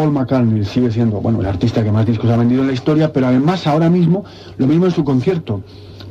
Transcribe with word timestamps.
Paul 0.00 0.12
McCartney 0.12 0.64
sigue 0.64 0.90
siendo, 0.90 1.20
bueno, 1.20 1.42
el 1.42 1.46
artista 1.46 1.84
que 1.84 1.92
más 1.92 2.06
discos 2.06 2.30
ha 2.30 2.36
vendido 2.38 2.62
en 2.62 2.68
la 2.68 2.72
historia, 2.72 3.12
pero 3.12 3.26
además 3.26 3.66
ahora 3.66 3.90
mismo, 3.90 4.24
lo 4.56 4.66
mismo 4.66 4.86
en 4.86 4.92
su 4.92 5.04
concierto 5.04 5.60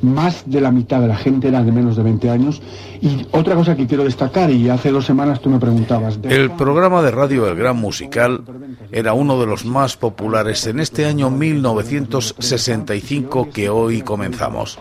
más 0.01 0.43
de 0.45 0.61
la 0.61 0.71
mitad 0.71 1.01
de 1.01 1.07
la 1.07 1.17
gente 1.17 1.47
era 1.47 1.63
de 1.63 1.71
menos 1.71 1.95
de 1.95 2.03
20 2.03 2.29
años. 2.29 2.61
Y 3.01 3.25
otra 3.31 3.55
cosa 3.55 3.75
que 3.75 3.87
quiero 3.87 4.03
destacar, 4.03 4.51
y 4.51 4.69
hace 4.69 4.91
dos 4.91 5.05
semanas 5.05 5.41
tú 5.41 5.49
me 5.49 5.59
preguntabas... 5.59 6.19
El 6.23 6.51
programa 6.51 7.01
de 7.01 7.11
radio 7.11 7.47
El 7.47 7.55
Gran 7.55 7.77
Musical 7.77 8.43
era 8.91 9.13
uno 9.13 9.39
de 9.39 9.45
los 9.45 9.65
más 9.65 9.97
populares 9.97 10.65
en 10.67 10.79
este 10.79 11.05
año 11.05 11.29
1965 11.29 13.49
que 13.53 13.69
hoy 13.69 14.01
comenzamos. 14.01 14.79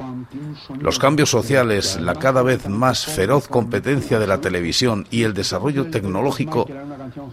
Los 0.80 0.98
cambios 0.98 1.30
sociales, 1.30 1.98
la 2.00 2.14
cada 2.14 2.42
vez 2.42 2.68
más 2.68 3.06
feroz 3.06 3.48
competencia 3.48 4.18
de 4.18 4.26
la 4.26 4.40
televisión 4.40 5.06
y 5.10 5.22
el 5.22 5.34
desarrollo 5.34 5.90
tecnológico 5.90 6.66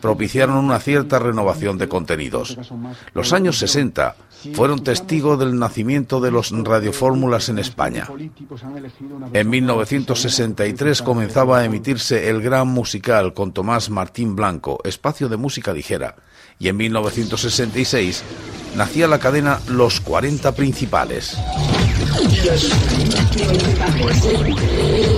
propiciaron 0.02 0.58
una 0.58 0.80
cierta 0.80 1.20
renovación 1.20 1.78
de 1.78 1.88
contenidos. 1.88 2.58
Los 3.14 3.34
años 3.34 3.58
60 3.60 4.16
fueron 4.54 4.84
testigos 4.84 5.40
del 5.40 5.58
nacimiento 5.58 6.20
de 6.20 6.32
los 6.32 6.52
radiofórmulas 6.52 7.50
en 7.50 7.60
España. 7.60 7.75
En 9.34 9.50
1963 9.50 11.02
comenzaba 11.02 11.60
a 11.60 11.66
emitirse 11.66 12.30
el 12.30 12.42
Gran 12.42 12.68
Musical 12.68 13.34
con 13.34 13.52
Tomás 13.54 13.90
Martín 13.90 14.36
Blanco, 14.36 14.80
espacio 14.84 15.28
de 15.28 15.38
música 15.38 15.74
ligera, 15.74 16.16
y 16.58 16.70
en 16.70 16.78
1966 16.78 18.24
nacía 18.76 19.08
la 19.08 19.20
cadena 19.20 19.60
Los 19.68 20.00
40 20.02 20.54
Principales. 20.54 21.38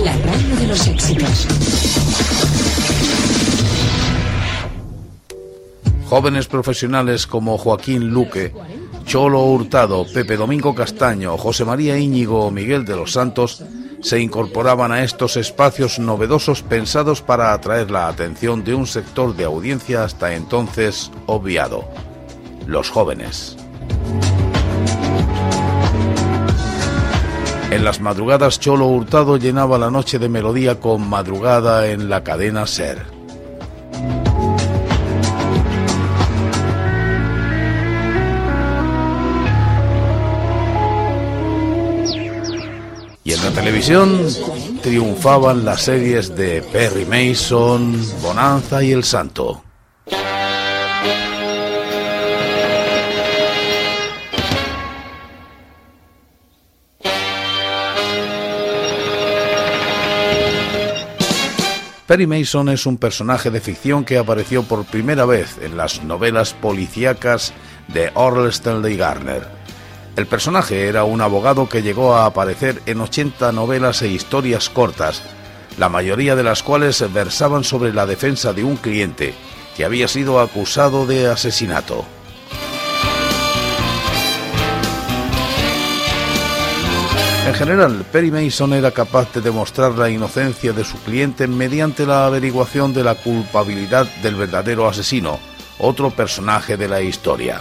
La 0.04 0.16
radio 0.16 0.56
de 0.56 0.66
los 0.66 0.86
éxitos. 0.86 1.46
Jóvenes 6.08 6.46
profesionales 6.46 7.26
como 7.26 7.58
Joaquín 7.58 8.08
Luque 8.08 8.52
Cholo 9.08 9.40
Hurtado, 9.40 10.04
Pepe 10.04 10.36
Domingo 10.36 10.74
Castaño, 10.74 11.38
José 11.38 11.64
María 11.64 11.96
Íñigo 11.96 12.44
o 12.44 12.50
Miguel 12.50 12.84
de 12.84 12.94
los 12.94 13.12
Santos 13.12 13.64
se 14.02 14.20
incorporaban 14.20 14.92
a 14.92 15.02
estos 15.02 15.38
espacios 15.38 15.98
novedosos 15.98 16.62
pensados 16.62 17.22
para 17.22 17.54
atraer 17.54 17.90
la 17.90 18.08
atención 18.08 18.64
de 18.64 18.74
un 18.74 18.86
sector 18.86 19.34
de 19.34 19.44
audiencia 19.44 20.04
hasta 20.04 20.34
entonces 20.34 21.10
obviado, 21.24 21.88
los 22.66 22.90
jóvenes. 22.90 23.56
En 27.70 27.84
las 27.84 28.00
madrugadas 28.00 28.60
Cholo 28.60 28.88
Hurtado 28.88 29.38
llenaba 29.38 29.78
la 29.78 29.90
noche 29.90 30.18
de 30.18 30.28
melodía 30.28 30.80
con 30.80 31.08
madrugada 31.08 31.88
en 31.88 32.10
la 32.10 32.22
cadena 32.24 32.66
Ser. 32.66 33.17
Televisión 43.68 44.26
triunfaban 44.80 45.62
las 45.62 45.82
series 45.82 46.34
de 46.34 46.62
Perry 46.72 47.04
Mason, 47.04 48.00
Bonanza 48.22 48.82
y 48.82 48.92
El 48.92 49.04
Santo. 49.04 49.62
Perry 62.06 62.26
Mason 62.26 62.70
es 62.70 62.86
un 62.86 62.96
personaje 62.96 63.50
de 63.50 63.60
ficción 63.60 64.06
que 64.06 64.16
apareció 64.16 64.62
por 64.62 64.86
primera 64.86 65.26
vez 65.26 65.58
en 65.60 65.76
las 65.76 66.02
novelas 66.02 66.54
policíacas 66.54 67.52
de 67.88 68.10
Orl 68.14 68.48
Stanley 68.48 68.96
Garner. 68.96 69.57
El 70.18 70.26
personaje 70.26 70.88
era 70.88 71.04
un 71.04 71.20
abogado 71.20 71.68
que 71.68 71.80
llegó 71.80 72.16
a 72.16 72.26
aparecer 72.26 72.82
en 72.86 73.00
80 73.00 73.52
novelas 73.52 74.02
e 74.02 74.08
historias 74.08 74.68
cortas, 74.68 75.22
la 75.78 75.88
mayoría 75.88 76.34
de 76.34 76.42
las 76.42 76.64
cuales 76.64 77.04
versaban 77.12 77.62
sobre 77.62 77.92
la 77.92 78.04
defensa 78.04 78.52
de 78.52 78.64
un 78.64 78.74
cliente 78.78 79.32
que 79.76 79.84
había 79.84 80.08
sido 80.08 80.40
acusado 80.40 81.06
de 81.06 81.28
asesinato. 81.28 82.04
En 87.46 87.54
general, 87.54 88.04
Perry 88.10 88.32
Mason 88.32 88.72
era 88.72 88.90
capaz 88.90 89.32
de 89.34 89.40
demostrar 89.40 89.92
la 89.92 90.10
inocencia 90.10 90.72
de 90.72 90.82
su 90.82 90.98
cliente 91.02 91.46
mediante 91.46 92.04
la 92.06 92.26
averiguación 92.26 92.92
de 92.92 93.04
la 93.04 93.14
culpabilidad 93.14 94.08
del 94.20 94.34
verdadero 94.34 94.88
asesino, 94.88 95.38
otro 95.78 96.10
personaje 96.10 96.76
de 96.76 96.88
la 96.88 97.02
historia. 97.02 97.60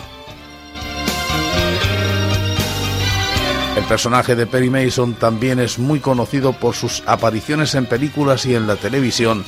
El 3.77 3.83
personaje 3.83 4.35
de 4.35 4.47
Perry 4.47 4.71
Mason 4.71 5.13
también 5.13 5.59
es 5.59 5.77
muy 5.77 5.99
conocido 5.99 6.53
por 6.53 6.73
sus 6.73 7.03
apariciones 7.05 7.75
en 7.75 7.85
películas 7.85 8.47
y 8.47 8.55
en 8.55 8.65
la 8.65 8.75
televisión, 8.75 9.45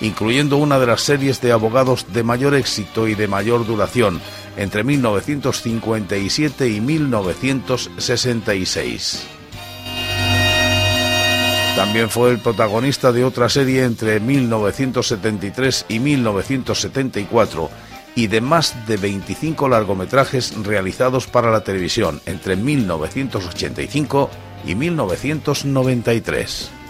incluyendo 0.00 0.56
una 0.56 0.78
de 0.78 0.86
las 0.86 1.00
series 1.00 1.40
de 1.40 1.50
abogados 1.50 2.06
de 2.12 2.22
mayor 2.22 2.54
éxito 2.54 3.08
y 3.08 3.16
de 3.16 3.26
mayor 3.26 3.66
duración, 3.66 4.20
entre 4.56 4.84
1957 4.84 6.68
y 6.68 6.80
1966. 6.80 9.26
También 11.74 12.08
fue 12.08 12.30
el 12.30 12.38
protagonista 12.38 13.10
de 13.10 13.24
otra 13.24 13.48
serie 13.48 13.82
entre 13.82 14.20
1973 14.20 15.86
y 15.88 15.98
1974 15.98 17.68
y 18.14 18.26
de 18.26 18.40
más 18.40 18.86
de 18.86 18.96
25 18.96 19.68
largometrajes 19.68 20.54
realizados 20.64 21.26
para 21.26 21.50
la 21.50 21.64
televisión 21.64 22.20
entre 22.26 22.56
1985 22.56 24.30
y 24.66 24.74
1993. 24.74 26.81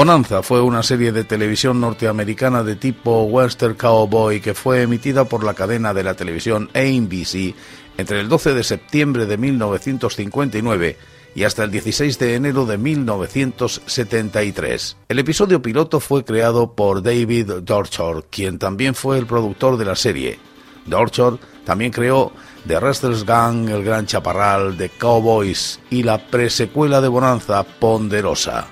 Bonanza 0.00 0.40
fue 0.42 0.62
una 0.62 0.82
serie 0.82 1.12
de 1.12 1.24
televisión 1.24 1.78
norteamericana 1.78 2.62
de 2.62 2.74
tipo 2.74 3.24
western 3.24 3.74
cowboy 3.74 4.40
que 4.40 4.54
fue 4.54 4.80
emitida 4.80 5.26
por 5.26 5.44
la 5.44 5.52
cadena 5.52 5.92
de 5.92 6.02
la 6.02 6.14
televisión 6.14 6.70
ABC 6.72 7.54
entre 7.98 8.20
el 8.20 8.30
12 8.30 8.54
de 8.54 8.64
septiembre 8.64 9.26
de 9.26 9.36
1959 9.36 10.96
y 11.34 11.44
hasta 11.44 11.64
el 11.64 11.70
16 11.70 12.18
de 12.18 12.34
enero 12.34 12.64
de 12.64 12.78
1973. 12.78 14.96
El 15.06 15.18
episodio 15.18 15.60
piloto 15.60 16.00
fue 16.00 16.24
creado 16.24 16.72
por 16.72 17.02
David 17.02 17.50
Dorchor, 17.62 18.24
quien 18.30 18.58
también 18.58 18.94
fue 18.94 19.18
el 19.18 19.26
productor 19.26 19.76
de 19.76 19.84
la 19.84 19.96
serie. 19.96 20.38
Dorchor 20.86 21.38
también 21.66 21.92
creó 21.92 22.32
The 22.66 22.80
Restless 22.80 23.26
Gang, 23.26 23.68
El 23.68 23.84
Gran 23.84 24.06
Chaparral, 24.06 24.78
The 24.78 24.92
Cowboys 24.98 25.78
y 25.90 26.04
la 26.04 26.26
presecuela 26.26 27.02
de 27.02 27.08
Bonanza, 27.08 27.64
Ponderosa. 27.64 28.66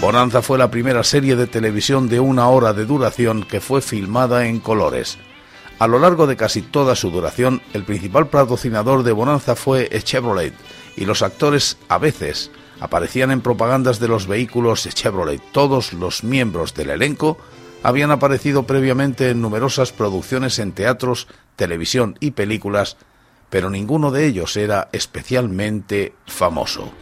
Bonanza 0.00 0.42
fue 0.42 0.58
la 0.58 0.70
primera 0.70 1.02
serie 1.02 1.34
de 1.34 1.48
televisión 1.48 2.08
de 2.08 2.20
una 2.20 2.48
hora 2.48 2.72
de 2.72 2.86
duración 2.86 3.42
que 3.42 3.60
fue 3.60 3.82
filmada 3.82 4.46
en 4.46 4.60
colores. 4.60 5.18
A 5.80 5.88
lo 5.88 5.98
largo 5.98 6.28
de 6.28 6.36
casi 6.36 6.62
toda 6.62 6.94
su 6.94 7.10
duración, 7.10 7.62
el 7.72 7.82
principal 7.82 8.28
patrocinador 8.28 9.02
de 9.02 9.10
Bonanza 9.10 9.56
fue 9.56 9.90
Chevrolet 10.04 10.54
y 10.96 11.04
los 11.04 11.22
actores 11.22 11.78
a 11.88 11.98
veces 11.98 12.52
aparecían 12.78 13.32
en 13.32 13.40
propagandas 13.40 13.98
de 13.98 14.06
los 14.06 14.28
vehículos 14.28 14.88
Chevrolet. 14.88 15.42
Todos 15.50 15.92
los 15.92 16.22
miembros 16.22 16.74
del 16.74 16.90
elenco 16.90 17.36
habían 17.82 18.12
aparecido 18.12 18.62
previamente 18.62 19.30
en 19.30 19.40
numerosas 19.40 19.90
producciones 19.90 20.60
en 20.60 20.70
teatros, 20.70 21.26
televisión 21.56 22.16
y 22.20 22.30
películas, 22.30 22.96
pero 23.50 23.68
ninguno 23.68 24.12
de 24.12 24.26
ellos 24.26 24.56
era 24.56 24.90
especialmente 24.92 26.14
famoso. 26.24 26.92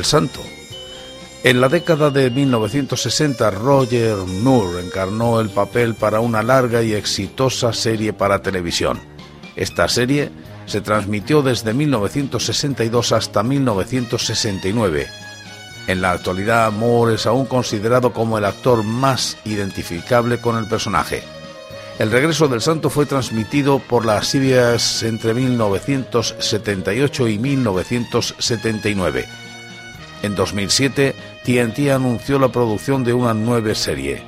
El 0.00 0.06
Santo. 0.06 0.40
En 1.44 1.60
la 1.60 1.68
década 1.68 2.10
de 2.10 2.30
1960, 2.30 3.50
Roger 3.50 4.16
Moore 4.16 4.82
encarnó 4.82 5.40
el 5.40 5.50
papel 5.50 5.94
para 5.94 6.20
una 6.20 6.42
larga 6.42 6.82
y 6.82 6.94
exitosa 6.94 7.74
serie 7.74 8.14
para 8.14 8.40
televisión. 8.40 8.98
Esta 9.56 9.88
serie 9.88 10.30
se 10.64 10.80
transmitió 10.80 11.42
desde 11.42 11.74
1962 11.74 13.12
hasta 13.12 13.42
1969. 13.42 15.06
En 15.86 16.00
la 16.00 16.12
actualidad, 16.12 16.72
Moore 16.72 17.16
es 17.16 17.26
aún 17.26 17.44
considerado 17.44 18.14
como 18.14 18.38
el 18.38 18.46
actor 18.46 18.82
más 18.82 19.36
identificable 19.44 20.40
con 20.40 20.56
el 20.56 20.66
personaje. 20.66 21.22
El 21.98 22.10
regreso 22.10 22.48
del 22.48 22.62
santo 22.62 22.88
fue 22.88 23.04
transmitido 23.04 23.80
por 23.80 24.06
las 24.06 24.30
CBS 24.30 25.06
entre 25.06 25.34
1978 25.34 27.28
y 27.28 27.38
1979. 27.38 29.49
En 30.22 30.34
2007, 30.34 31.14
TNT 31.44 31.90
anunció 31.90 32.38
la 32.38 32.48
producción 32.48 33.04
de 33.04 33.14
una 33.14 33.32
nueva 33.32 33.74
serie. 33.74 34.22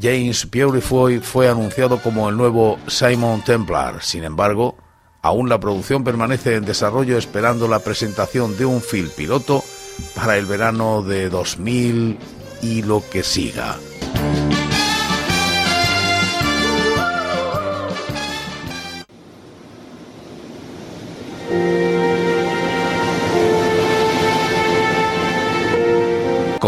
James 0.00 0.46
Purefoy 0.46 1.18
fue 1.18 1.48
anunciado 1.48 2.00
como 2.02 2.28
el 2.28 2.36
nuevo 2.36 2.78
Simon 2.86 3.42
Templar. 3.42 4.02
Sin 4.02 4.24
embargo, 4.24 4.76
aún 5.22 5.48
la 5.48 5.58
producción 5.58 6.04
permanece 6.04 6.56
en 6.56 6.64
desarrollo 6.64 7.16
esperando 7.16 7.68
la 7.68 7.80
presentación 7.80 8.56
de 8.56 8.66
un 8.66 8.82
film 8.82 9.10
piloto 9.16 9.64
para 10.14 10.36
el 10.36 10.46
verano 10.46 11.02
de 11.02 11.30
2000 11.30 12.18
y 12.62 12.82
lo 12.82 13.02
que 13.10 13.22
siga. 13.22 13.76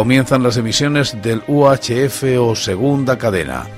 Comienzan 0.03 0.43
las 0.43 0.57
emisiones 0.57 1.23
del 1.23 1.45
UHF 1.47 2.25
o 2.41 2.57
segunda 2.57 3.17
cadena. 3.19 3.69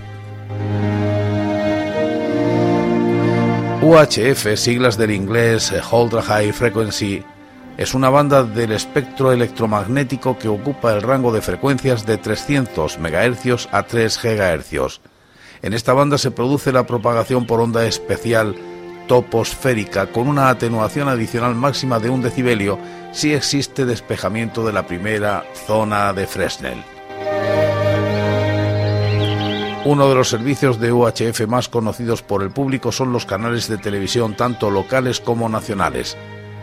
UHF, 3.82 4.56
siglas 4.56 4.96
del 4.96 5.10
inglés 5.10 5.70
Ultra 5.92 6.22
High 6.22 6.52
Frequency, 6.52 7.22
es 7.76 7.92
una 7.92 8.08
banda 8.08 8.42
del 8.42 8.72
espectro 8.72 9.32
electromagnético 9.32 10.38
que 10.38 10.48
ocupa 10.48 10.94
el 10.94 11.02
rango 11.02 11.30
de 11.30 11.42
frecuencias 11.42 12.06
de 12.06 12.16
300 12.16 12.98
MHz 12.98 13.68
a 13.70 13.82
3 13.82 14.18
GHz. 14.22 15.00
En 15.60 15.74
esta 15.74 15.92
banda 15.92 16.16
se 16.16 16.30
produce 16.30 16.72
la 16.72 16.86
propagación 16.86 17.46
por 17.46 17.60
onda 17.60 17.84
especial 17.84 18.54
toposférica 19.08 20.06
con 20.06 20.28
una 20.28 20.48
atenuación 20.48 21.10
adicional 21.10 21.54
máxima 21.54 21.98
de 21.98 22.08
un 22.08 22.22
decibelio 22.22 22.78
si 23.14 23.32
existe 23.32 23.86
despejamiento 23.86 24.66
de 24.66 24.72
la 24.72 24.86
primera 24.86 25.44
zona 25.66 26.12
de 26.12 26.26
Fresnel. 26.26 26.82
Uno 29.84 30.08
de 30.08 30.14
los 30.14 30.28
servicios 30.28 30.80
de 30.80 30.92
UHF 30.92 31.46
más 31.46 31.68
conocidos 31.68 32.22
por 32.22 32.42
el 32.42 32.50
público 32.50 32.90
son 32.90 33.12
los 33.12 33.24
canales 33.24 33.68
de 33.68 33.78
televisión 33.78 34.34
tanto 34.34 34.70
locales 34.70 35.20
como 35.20 35.48
nacionales. 35.48 36.16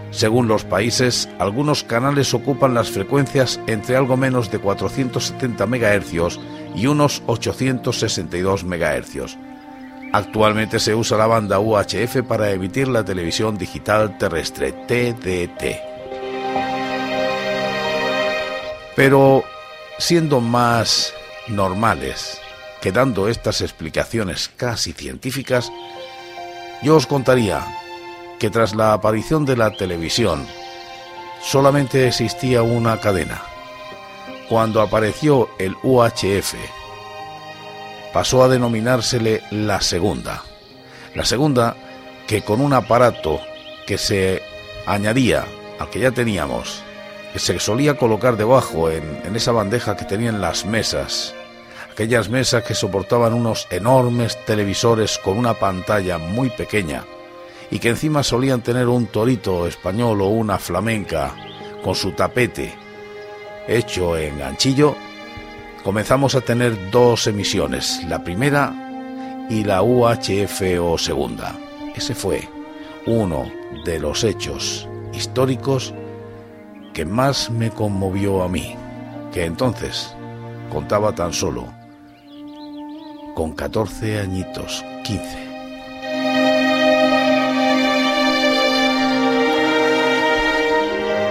Según 0.10 0.50
los 0.50 0.66
países, 0.66 1.30
algunos 1.40 1.86
canales 1.86 2.34
ocupan 2.34 2.74
las 2.74 2.90
frecuencias 2.90 3.62
entre 3.68 3.96
algo 3.96 4.18
menos 4.18 4.52
de 4.52 4.60
470 4.60 5.66
MHz 5.66 6.40
y 6.76 6.88
unos 6.88 7.24
862 7.28 8.66
MHz. 8.66 9.38
Actualmente 10.12 10.80
se 10.80 10.96
usa 10.96 11.18
la 11.18 11.28
banda 11.28 11.60
UHF 11.62 12.24
para 12.28 12.52
emitir 12.52 12.90
la 12.90 13.06
televisión 13.06 13.58
digital 13.58 14.18
terrestre 14.18 14.74
TDT. 14.74 15.91
Pero 18.96 19.44
siendo 19.98 20.42
más 20.42 21.14
normales, 21.48 22.42
quedando 22.82 23.28
estas 23.28 23.62
explicaciones 23.62 24.50
casi 24.58 24.94
científicas, 24.94 25.72
yo 26.82 26.96
os 26.96 27.08
contaría 27.08 27.64
que 28.40 28.50
tras 28.50 28.76
la 28.76 28.94
aparición 28.94 29.46
de 29.46 29.56
la 29.56 29.72
televisión 29.72 30.48
solamente 31.44 32.08
existía 32.08 32.64
una 32.64 33.00
cadena. 33.00 33.42
Cuando 34.50 34.82
apareció 34.82 35.50
el 35.60 35.76
UHF, 35.84 36.56
pasó 38.12 38.44
a 38.44 38.50
denominársele 38.50 39.44
la 39.52 39.80
segunda. 39.82 40.44
La 41.16 41.24
segunda 41.24 41.76
que 42.28 42.42
con 42.42 42.62
un 42.62 42.74
aparato 42.74 43.40
que 43.86 43.98
se 43.98 44.42
añadía 44.86 45.46
al 45.80 45.90
que 45.90 46.00
ya 46.00 46.12
teníamos, 46.12 46.84
se 47.36 47.60
solía 47.60 47.96
colocar 47.96 48.38
debajo 48.38 48.90
en, 48.90 49.04
en 49.24 49.36
esa 49.36 49.52
bandeja 49.52 49.96
que 49.96 50.06
tenían 50.06 50.42
las 50.42 50.66
mesas, 50.66 51.34
aquellas 51.92 52.30
mesas 52.30 52.64
que 52.64 52.76
soportaban 52.76 53.34
unos 53.34 53.68
enormes 53.70 54.38
televisores 54.46 55.18
con 55.18 55.38
una 55.38 55.54
pantalla 55.54 56.18
muy 56.18 56.50
pequeña 56.50 57.04
y 57.70 57.80
que 57.80 57.90
encima 57.90 58.24
solían 58.24 58.62
tener 58.62 58.88
un 58.88 59.08
torito 59.08 59.66
español 59.66 60.22
o 60.22 60.28
una 60.28 60.58
flamenca 60.58 61.34
con 61.84 61.96
su 61.96 62.12
tapete 62.12 62.74
hecho 63.68 64.18
en 64.18 64.40
ganchillo, 64.40 64.96
comenzamos 65.84 66.36
a 66.36 66.42
tener 66.42 66.92
dos 66.92 67.28
emisiones, 67.28 68.04
la 68.08 68.24
primera 68.24 68.74
y 69.50 69.64
la 69.64 69.82
UHF 69.82 70.62
o 70.82 70.98
segunda. 70.98 71.56
Ese 71.96 72.16
fue 72.16 72.48
uno 73.06 73.52
de 73.86 74.00
los 74.00 74.24
hechos 74.24 74.88
históricos 75.14 75.94
que 76.94 77.06
más 77.06 77.50
me 77.50 77.70
conmovió 77.70 78.44
a 78.44 78.50
mí, 78.50 78.76
que 79.32 79.46
entonces 79.46 80.16
contaba 80.72 81.14
tan 81.14 81.34
solo 81.34 81.68
con 83.36 83.54
14 83.54 84.20
añitos, 84.20 84.84
15. 85.04 85.52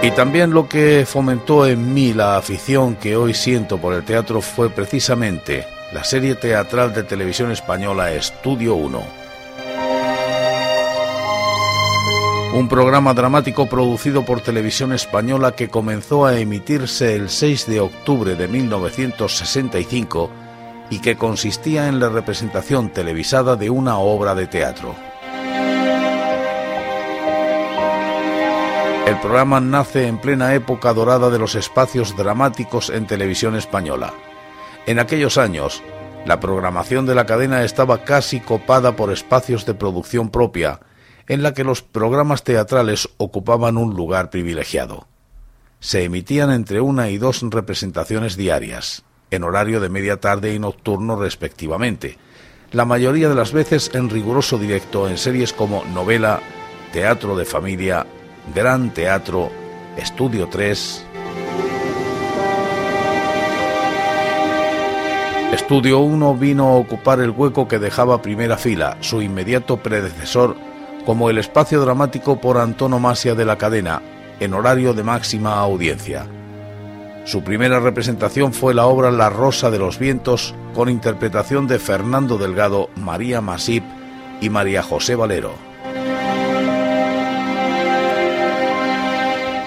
Y 0.03 0.09
también 0.11 0.49
lo 0.51 0.67
que 0.67 1.05
fomentó 1.07 1.67
en 1.67 1.93
mí 1.93 2.11
la 2.11 2.37
afición 2.37 2.95
que 2.95 3.15
hoy 3.15 3.35
siento 3.35 3.77
por 3.77 3.93
el 3.93 4.03
teatro 4.03 4.41
fue 4.41 4.71
precisamente 4.71 5.67
la 5.93 6.03
serie 6.03 6.33
teatral 6.33 6.91
de 6.93 7.03
televisión 7.03 7.51
española 7.51 8.11
Estudio 8.11 8.73
1. 8.75 9.20
Un 12.53 12.67
programa 12.67 13.13
dramático 13.13 13.67
producido 13.67 14.25
por 14.25 14.41
Televisión 14.41 14.91
Española 14.91 15.53
que 15.53 15.69
comenzó 15.69 16.25
a 16.25 16.37
emitirse 16.37 17.15
el 17.15 17.29
6 17.29 17.67
de 17.67 17.79
octubre 17.79 18.35
de 18.35 18.49
1965 18.49 20.29
y 20.89 20.99
que 20.99 21.15
consistía 21.15 21.87
en 21.87 22.01
la 22.01 22.09
representación 22.09 22.89
televisada 22.89 23.55
de 23.55 23.69
una 23.69 23.99
obra 23.99 24.35
de 24.35 24.47
teatro. 24.47 24.93
El 29.07 29.17
programa 29.21 29.61
nace 29.61 30.07
en 30.07 30.17
plena 30.17 30.53
época 30.53 30.93
dorada 30.93 31.29
de 31.29 31.39
los 31.39 31.55
espacios 31.55 32.17
dramáticos 32.17 32.89
en 32.89 33.07
televisión 33.07 33.55
española. 33.55 34.13
En 34.85 34.99
aquellos 34.99 35.37
años, 35.37 35.81
la 36.25 36.41
programación 36.41 37.05
de 37.05 37.15
la 37.15 37.25
cadena 37.25 37.63
estaba 37.63 38.03
casi 38.03 38.41
copada 38.41 38.97
por 38.97 39.09
espacios 39.09 39.65
de 39.65 39.73
producción 39.73 40.29
propia, 40.29 40.81
en 41.31 41.43
la 41.43 41.53
que 41.53 41.63
los 41.63 41.81
programas 41.81 42.43
teatrales 42.43 43.07
ocupaban 43.15 43.77
un 43.77 43.95
lugar 43.95 44.29
privilegiado. 44.29 45.07
Se 45.79 46.03
emitían 46.03 46.51
entre 46.51 46.81
una 46.81 47.09
y 47.09 47.17
dos 47.17 47.41
representaciones 47.41 48.35
diarias, 48.35 49.03
en 49.29 49.45
horario 49.45 49.79
de 49.79 49.87
media 49.87 50.19
tarde 50.19 50.53
y 50.53 50.59
nocturno 50.59 51.15
respectivamente, 51.15 52.17
la 52.73 52.83
mayoría 52.83 53.29
de 53.29 53.35
las 53.35 53.53
veces 53.53 53.91
en 53.93 54.09
riguroso 54.09 54.57
directo 54.57 55.07
en 55.07 55.17
series 55.17 55.53
como 55.53 55.85
novela, 55.85 56.41
teatro 56.91 57.37
de 57.37 57.45
familia 57.45 58.05
Gran 58.53 58.93
Teatro, 58.93 59.49
Estudio 59.95 60.49
3. 60.49 61.05
Estudio 65.53 65.99
1 65.99 66.35
vino 66.35 66.67
a 66.67 66.75
ocupar 66.75 67.21
el 67.21 67.29
hueco 67.29 67.69
que 67.69 67.79
dejaba 67.79 68.21
Primera 68.21 68.57
Fila, 68.57 68.97
su 68.99 69.21
inmediato 69.21 69.77
predecesor, 69.77 70.57
como 71.01 71.29
el 71.29 71.37
espacio 71.37 71.81
dramático 71.81 72.39
por 72.39 72.57
antonomasia 72.57 73.35
de 73.35 73.45
la 73.45 73.57
cadena, 73.57 74.01
en 74.39 74.53
horario 74.53 74.93
de 74.93 75.03
máxima 75.03 75.59
audiencia. 75.59 76.25
Su 77.25 77.43
primera 77.43 77.79
representación 77.79 78.53
fue 78.53 78.73
la 78.73 78.87
obra 78.87 79.11
La 79.11 79.29
Rosa 79.29 79.69
de 79.69 79.77
los 79.77 79.99
Vientos, 79.99 80.55
con 80.73 80.89
interpretación 80.89 81.67
de 81.67 81.77
Fernando 81.77 82.37
Delgado, 82.37 82.89
María 82.95 83.41
Masip 83.41 83.83
y 84.41 84.49
María 84.49 84.81
José 84.81 85.15
Valero. 85.15 85.53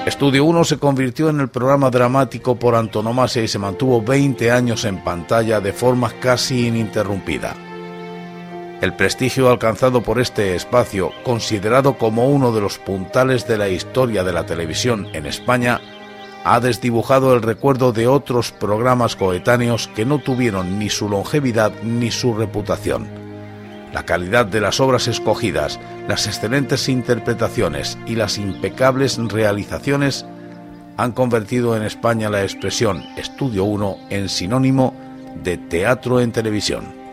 Estudio 0.06 0.44
1 0.44 0.64
se 0.64 0.78
convirtió 0.78 1.30
en 1.30 1.40
el 1.40 1.48
programa 1.48 1.88
dramático 1.90 2.56
por 2.56 2.74
antonomasia 2.74 3.42
y 3.42 3.48
se 3.48 3.58
mantuvo 3.58 4.02
20 4.02 4.50
años 4.50 4.84
en 4.84 5.02
pantalla 5.02 5.60
de 5.60 5.72
forma 5.72 6.10
casi 6.20 6.66
ininterrumpida. 6.66 7.54
El 8.80 8.94
prestigio 8.94 9.50
alcanzado 9.50 10.02
por 10.02 10.20
este 10.20 10.54
espacio, 10.56 11.12
considerado 11.22 11.96
como 11.96 12.28
uno 12.28 12.52
de 12.52 12.60
los 12.60 12.78
puntales 12.78 13.46
de 13.46 13.56
la 13.56 13.68
historia 13.68 14.24
de 14.24 14.32
la 14.32 14.44
televisión 14.44 15.08
en 15.12 15.26
España, 15.26 15.80
ha 16.44 16.60
desdibujado 16.60 17.34
el 17.34 17.40
recuerdo 17.40 17.92
de 17.92 18.06
otros 18.06 18.52
programas 18.52 19.16
coetáneos 19.16 19.88
que 19.94 20.04
no 20.04 20.18
tuvieron 20.18 20.78
ni 20.78 20.90
su 20.90 21.08
longevidad 21.08 21.72
ni 21.82 22.10
su 22.10 22.34
reputación. 22.34 23.08
La 23.94 24.04
calidad 24.04 24.44
de 24.44 24.60
las 24.60 24.80
obras 24.80 25.08
escogidas, 25.08 25.80
las 26.06 26.26
excelentes 26.26 26.88
interpretaciones 26.88 27.96
y 28.06 28.16
las 28.16 28.36
impecables 28.36 29.16
realizaciones 29.16 30.26
han 30.96 31.12
convertido 31.12 31.76
en 31.76 31.84
España 31.84 32.28
la 32.28 32.42
expresión 32.42 33.02
Estudio 33.16 33.64
1 33.64 33.96
en 34.10 34.28
sinónimo 34.28 34.94
de 35.42 35.56
teatro 35.56 36.20
en 36.20 36.32
televisión. 36.32 37.03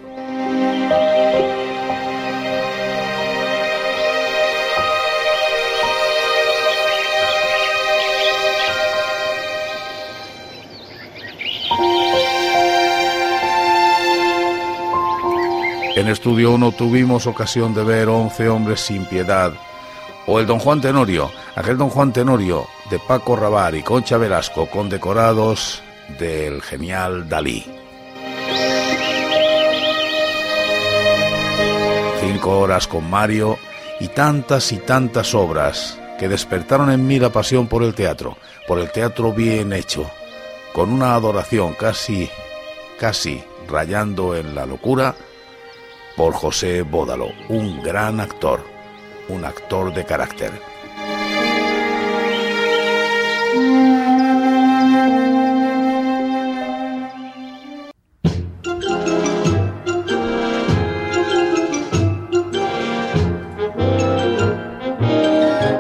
En 15.94 16.08
Estudio 16.08 16.52
1 16.54 16.72
tuvimos 16.72 17.28
ocasión 17.28 17.74
de 17.74 17.84
ver 17.84 18.08
Once 18.08 18.48
hombres 18.48 18.80
sin 18.80 19.06
piedad, 19.06 19.52
o 20.26 20.40
el 20.40 20.48
Don 20.48 20.58
Juan 20.58 20.80
Tenorio, 20.80 21.30
aquel 21.54 21.78
Don 21.78 21.90
Juan 21.90 22.14
Tenorio 22.14 22.66
de 22.90 22.98
Paco 22.98 23.36
Rabar 23.36 23.76
y 23.76 23.84
Concha 23.84 24.16
Velasco, 24.16 24.68
con 24.68 24.90
decorados 24.90 25.84
del 26.18 26.62
genial 26.62 27.28
Dalí. 27.28 27.66
Cinco 32.22 32.60
horas 32.60 32.88
con 32.88 33.10
Mario 33.10 33.58
y 34.00 34.08
tantas 34.08 34.72
y 34.72 34.78
tantas 34.78 35.36
obras 35.36 36.00
que 36.18 36.30
despertaron 36.30 36.90
en 36.90 37.06
mí 37.06 37.20
la 37.20 37.32
pasión 37.32 37.68
por 37.68 37.84
el 37.84 37.94
teatro, 37.94 38.38
por 38.66 38.80
el 38.80 38.90
teatro 38.94 39.34
bien 39.34 39.74
hecho, 39.74 40.10
con 40.72 40.90
una 40.90 41.16
adoración 41.16 41.74
casi, 41.74 42.30
casi 42.98 43.44
rayando 43.68 44.38
en 44.38 44.56
la 44.56 44.66
locura 44.66 45.16
por 46.16 46.34
José 46.34 46.82
Bódalo, 46.84 47.30
un 47.50 47.82
gran 47.82 48.20
actor, 48.20 48.64
un 49.30 49.46
actor 49.46 49.94
de 49.94 50.06
carácter. 50.06 50.52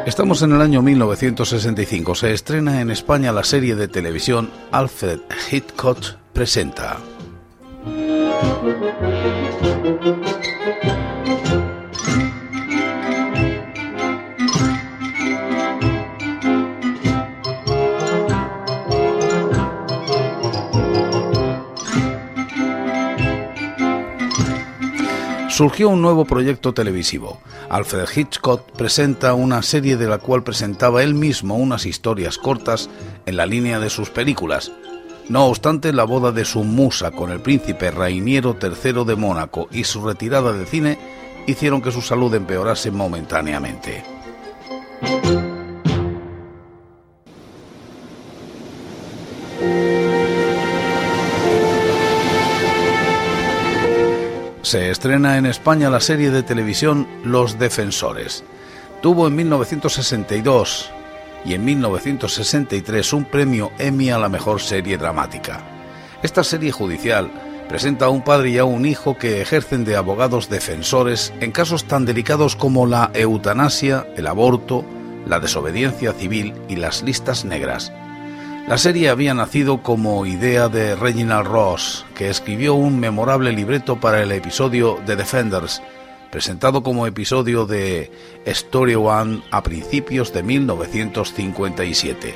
Estamos 0.05 0.43
en 0.43 0.51
el 0.51 0.61
año 0.61 0.81
1965. 0.81 2.15
Se 2.15 2.31
estrena 2.31 2.79
en 2.79 2.91
España 2.91 3.31
la 3.31 3.43
serie 3.43 3.75
de 3.75 3.87
televisión 3.87 4.51
Alfred 4.71 5.19
Hitchcock 5.49 5.97
Presenta. 6.31 6.99
Surgió 25.61 25.89
un 25.89 26.01
nuevo 26.01 26.25
proyecto 26.25 26.73
televisivo. 26.73 27.39
Alfred 27.69 28.07
Hitchcock 28.15 28.71
presenta 28.71 29.35
una 29.35 29.61
serie 29.61 29.95
de 29.95 30.07
la 30.07 30.17
cual 30.17 30.41
presentaba 30.41 31.03
él 31.03 31.13
mismo 31.13 31.55
unas 31.55 31.85
historias 31.85 32.39
cortas 32.39 32.89
en 33.27 33.37
la 33.37 33.45
línea 33.45 33.79
de 33.79 33.91
sus 33.91 34.09
películas. 34.09 34.71
No 35.29 35.45
obstante, 35.45 35.93
la 35.93 36.03
boda 36.03 36.31
de 36.31 36.45
su 36.45 36.63
musa 36.63 37.11
con 37.11 37.31
el 37.31 37.39
príncipe 37.39 37.91
Rainiero 37.91 38.57
III 38.61 39.05
de 39.05 39.15
Mónaco 39.15 39.67
y 39.71 39.83
su 39.83 40.05
retirada 40.05 40.51
del 40.51 40.67
cine 40.67 40.97
hicieron 41.47 41.81
que 41.81 41.91
su 41.91 42.01
salud 42.01 42.33
empeorase 42.33 42.91
momentáneamente. 42.91 44.03
se 54.71 54.89
estrena 54.89 55.37
en 55.37 55.45
España 55.45 55.89
la 55.89 55.99
serie 55.99 56.31
de 56.31 56.43
televisión 56.43 57.05
Los 57.25 57.59
Defensores. 57.59 58.45
Tuvo 59.01 59.27
en 59.27 59.35
1962 59.35 60.89
y 61.45 61.53
en 61.53 61.65
1963 61.65 63.13
un 63.13 63.25
premio 63.25 63.71
Emmy 63.77 64.09
a 64.09 64.17
la 64.17 64.29
mejor 64.29 64.61
serie 64.61 64.97
dramática. 64.97 65.61
Esta 66.23 66.43
serie 66.43 66.71
judicial 66.71 67.31
presenta 67.67 68.05
a 68.05 68.09
un 68.09 68.21
padre 68.21 68.49
y 68.51 68.57
a 68.57 68.65
un 68.65 68.85
hijo 68.85 69.17
que 69.17 69.41
ejercen 69.41 69.85
de 69.85 69.95
abogados 69.95 70.49
defensores 70.49 71.33
en 71.39 71.51
casos 71.51 71.85
tan 71.85 72.05
delicados 72.05 72.55
como 72.55 72.85
la 72.85 73.11
eutanasia, 73.13 74.05
el 74.17 74.27
aborto, 74.27 74.85
la 75.25 75.39
desobediencia 75.39 76.13
civil 76.13 76.53
y 76.67 76.75
las 76.75 77.01
listas 77.01 77.45
negras. 77.45 77.91
La 78.67 78.77
serie 78.77 79.09
había 79.09 79.33
nacido 79.33 79.81
como 79.81 80.25
idea 80.25 80.69
de 80.69 80.95
Reginald 80.95 81.47
Ross, 81.47 82.05
que 82.15 82.29
escribió 82.29 82.75
un 82.75 82.99
memorable 82.99 83.51
libreto 83.51 83.99
para 83.99 84.21
el 84.21 84.31
episodio 84.31 84.99
The 85.05 85.15
Defenders, 85.15 85.81
presentado 86.31 86.81
como 86.81 87.05
episodio 87.05 87.65
de 87.65 88.09
Story 88.45 88.95
One 88.95 89.43
a 89.51 89.61
principios 89.61 90.33
de 90.33 90.43
1957. 90.43 92.33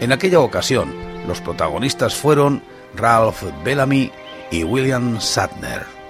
En 0.00 0.12
aquella 0.12 0.40
ocasión, 0.40 0.94
los 1.26 1.40
protagonistas 1.40 2.14
fueron 2.14 2.62
Ralph 2.94 3.42
Bellamy 3.64 4.12
y 4.50 4.64
William 4.64 5.20
Sadner. 5.20 6.05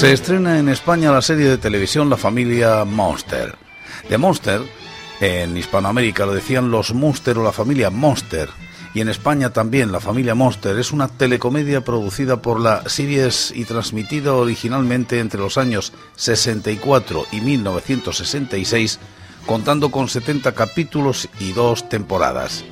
Se 0.00 0.14
estrena 0.14 0.58
en 0.58 0.70
España 0.70 1.12
la 1.12 1.20
serie 1.20 1.46
de 1.46 1.58
televisión 1.58 2.08
La 2.08 2.16
familia 2.16 2.86
Monster. 2.86 3.54
De 4.08 4.16
Monster, 4.16 4.62
en 5.20 5.54
Hispanoamérica 5.54 6.24
lo 6.24 6.32
decían 6.32 6.70
los 6.70 6.94
Monster 6.94 7.36
o 7.36 7.44
la 7.44 7.52
familia 7.52 7.90
Monster, 7.90 8.48
y 8.94 9.02
en 9.02 9.10
España 9.10 9.50
también 9.50 9.92
la 9.92 10.00
familia 10.00 10.34
Monster 10.34 10.78
es 10.78 10.92
una 10.92 11.08
telecomedia 11.08 11.84
producida 11.84 12.40
por 12.40 12.60
la 12.60 12.88
Series 12.88 13.52
y 13.54 13.66
transmitida 13.66 14.32
originalmente 14.32 15.20
entre 15.20 15.38
los 15.38 15.58
años 15.58 15.92
64 16.16 17.26
y 17.32 17.42
1966, 17.42 19.00
contando 19.44 19.90
con 19.90 20.08
70 20.08 20.52
capítulos 20.52 21.28
y 21.38 21.52
dos 21.52 21.90
temporadas. 21.90 22.64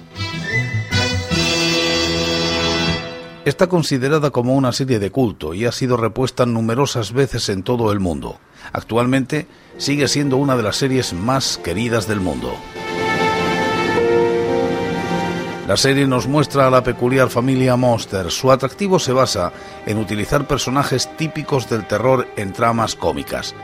Está 3.48 3.66
considerada 3.66 4.30
como 4.30 4.54
una 4.56 4.72
serie 4.72 4.98
de 4.98 5.10
culto 5.10 5.54
y 5.54 5.64
ha 5.64 5.72
sido 5.72 5.96
repuesta 5.96 6.44
numerosas 6.44 7.14
veces 7.14 7.48
en 7.48 7.62
todo 7.62 7.92
el 7.92 7.98
mundo. 7.98 8.38
Actualmente 8.74 9.46
sigue 9.78 10.06
siendo 10.06 10.36
una 10.36 10.54
de 10.54 10.62
las 10.62 10.76
series 10.76 11.14
más 11.14 11.56
queridas 11.56 12.06
del 12.06 12.20
mundo. 12.20 12.52
La 15.66 15.78
serie 15.78 16.06
nos 16.06 16.26
muestra 16.26 16.66
a 16.66 16.70
la 16.70 16.82
peculiar 16.82 17.30
familia 17.30 17.74
Monster. 17.76 18.30
Su 18.30 18.52
atractivo 18.52 18.98
se 18.98 19.14
basa 19.14 19.50
en 19.86 19.96
utilizar 19.96 20.46
personajes 20.46 21.08
típicos 21.16 21.70
del 21.70 21.86
terror 21.86 22.28
en 22.36 22.52
tramas 22.52 22.96
cómicas. 22.96 23.54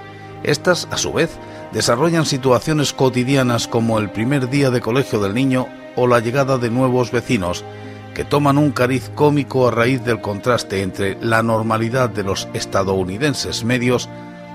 Estas, 0.45 0.89
a 0.93 0.97
su 0.97 1.13
vez, 1.13 1.37
desarrollan 1.75 2.25
situaciones 2.25 2.95
cotidianas 2.95 3.69
como 3.69 3.99
el 3.99 4.09
primer 4.09 4.49
día 4.49 4.71
de 4.71 4.81
colegio 4.81 5.21
del 5.21 5.35
niño 5.35 5.69
o 5.95 6.07
la 6.07 6.21
llegada 6.21 6.57
de 6.57 6.71
nuevos 6.71 7.11
vecinos, 7.11 7.67
que 8.15 8.25
toman 8.25 8.57
un 8.57 8.71
cariz 8.71 9.11
cómico 9.15 9.69
a 9.69 9.71
raíz 9.71 10.03
del 10.05 10.21
contraste 10.21 10.83
entre 10.83 11.19
la 11.21 11.43
normalidad 11.43 12.09
de 12.09 12.23
los 12.23 12.49
estadounidenses 12.55 13.65
medios 13.65 14.09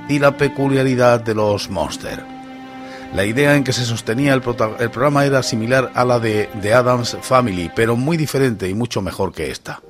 y 0.07 0.19
la 0.19 0.37
peculiaridad 0.37 1.19
de 1.19 1.35
los 1.35 1.69
Monster. 1.69 2.23
La 3.13 3.25
idea 3.25 3.55
en 3.55 3.63
que 3.63 3.73
se 3.73 3.85
sostenía 3.85 4.33
el, 4.33 4.41
programa 4.41 5.25
era 5.25 5.43
similar 5.43 5.91
a 5.95 6.05
la 6.05 6.19
de 6.19 6.47
The 6.61 6.73
Adams 6.73 7.17
Family, 7.21 7.71
pero 7.75 7.95
muy 7.95 8.17
diferente 8.17 8.69
y 8.69 8.73
mucho 8.73 9.01
mejor 9.01 9.33
que 9.33 9.51
esta. 9.51 9.81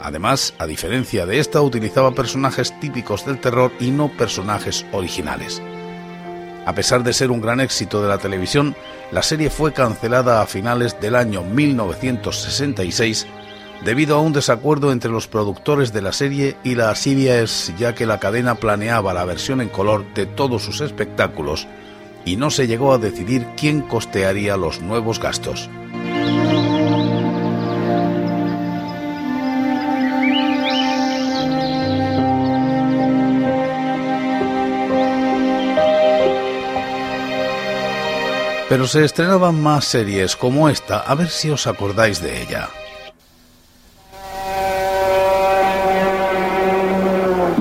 Además, 0.00 0.54
a 0.58 0.66
diferencia 0.66 1.26
de 1.26 1.40
esta, 1.40 1.60
utilizaba 1.60 2.12
personajes 2.12 2.78
típicos 2.78 3.26
del 3.26 3.40
terror 3.40 3.72
y 3.80 3.90
no 3.90 4.08
personajes 4.16 4.86
originales. 4.92 5.60
A 6.66 6.74
pesar 6.74 7.02
de 7.02 7.14
ser 7.14 7.30
un 7.30 7.40
gran 7.40 7.60
éxito 7.60 8.02
de 8.02 8.08
la 8.08 8.18
televisión, 8.18 8.76
la 9.10 9.22
serie 9.22 9.50
fue 9.50 9.72
cancelada 9.72 10.42
a 10.42 10.46
finales 10.46 11.00
del 11.00 11.16
año 11.16 11.42
1966 11.42 13.26
debido 13.84 14.16
a 14.16 14.20
un 14.20 14.32
desacuerdo 14.32 14.92
entre 14.92 15.10
los 15.10 15.28
productores 15.28 15.92
de 15.92 16.02
la 16.02 16.12
serie 16.12 16.56
y 16.64 16.74
la 16.74 16.94
CBS, 16.94 17.74
ya 17.78 17.94
que 17.94 18.06
la 18.06 18.18
cadena 18.18 18.56
planeaba 18.56 19.14
la 19.14 19.24
versión 19.24 19.60
en 19.60 19.68
color 19.68 20.04
de 20.14 20.26
todos 20.26 20.62
sus 20.62 20.80
espectáculos 20.80 21.66
y 22.24 22.36
no 22.36 22.50
se 22.50 22.66
llegó 22.66 22.92
a 22.92 22.98
decidir 22.98 23.46
quién 23.56 23.80
costearía 23.80 24.56
los 24.56 24.80
nuevos 24.80 25.20
gastos. 25.20 25.70
Pero 38.68 38.86
se 38.86 39.04
estrenaban 39.04 39.62
más 39.62 39.86
series 39.86 40.36
como 40.36 40.68
esta, 40.68 40.98
a 41.00 41.14
ver 41.14 41.28
si 41.28 41.48
os 41.48 41.66
acordáis 41.66 42.20
de 42.20 42.42
ella. 42.42 42.68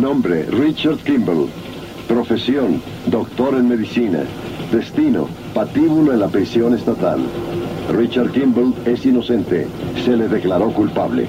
Nombre, 0.02 0.44
Richard 0.52 0.98
Kimball. 0.98 1.48
Profesión, 2.10 2.82
doctor 3.06 3.56
en 3.56 3.70
medicina. 3.70 4.20
Destino, 4.72 5.30
patíbulo 5.54 6.12
en 6.12 6.20
la 6.20 6.28
prisión 6.28 6.74
estatal. 6.74 7.22
Richard 7.90 8.32
Kimball 8.32 8.74
es 8.86 9.06
inocente. 9.06 9.66
Se 10.04 10.18
le 10.18 10.28
declaró 10.28 10.74
culpable. 10.74 11.26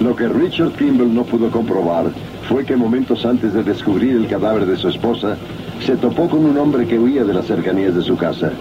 Lo 0.00 0.16
que 0.16 0.28
Richard 0.28 0.72
Kimball 0.72 1.14
no 1.14 1.24
pudo 1.24 1.50
comprobar 1.50 2.06
fue 2.48 2.64
que 2.64 2.76
momentos 2.76 3.24
antes 3.26 3.52
de 3.52 3.62
descubrir 3.62 4.16
el 4.16 4.28
cadáver 4.28 4.66
de 4.66 4.76
su 4.76 4.88
esposa, 4.88 5.36
se 5.84 5.96
topó 5.96 6.28
con 6.28 6.44
un 6.44 6.56
hombre 6.58 6.86
que 6.86 6.98
huía 6.98 7.24
de 7.24 7.34
las 7.34 7.46
cercanías 7.46 7.94
de 7.94 8.02
su 8.02 8.16
casa. 8.16 8.52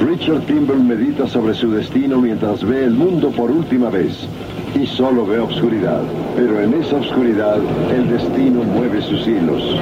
Richard 0.00 0.46
Kimball 0.46 0.84
medita 0.84 1.26
sobre 1.26 1.54
su 1.54 1.70
destino 1.70 2.20
mientras 2.20 2.64
ve 2.64 2.84
el 2.84 2.92
mundo 2.92 3.30
por 3.30 3.50
última 3.50 3.90
vez 3.90 4.28
y 4.74 4.86
solo 4.86 5.26
ve 5.26 5.38
oscuridad. 5.38 6.02
Pero 6.36 6.60
en 6.60 6.74
esa 6.74 6.96
oscuridad 6.96 7.58
el 7.90 8.08
destino 8.08 8.62
mueve 8.62 9.02
sus 9.02 9.26
hilos. 9.26 9.76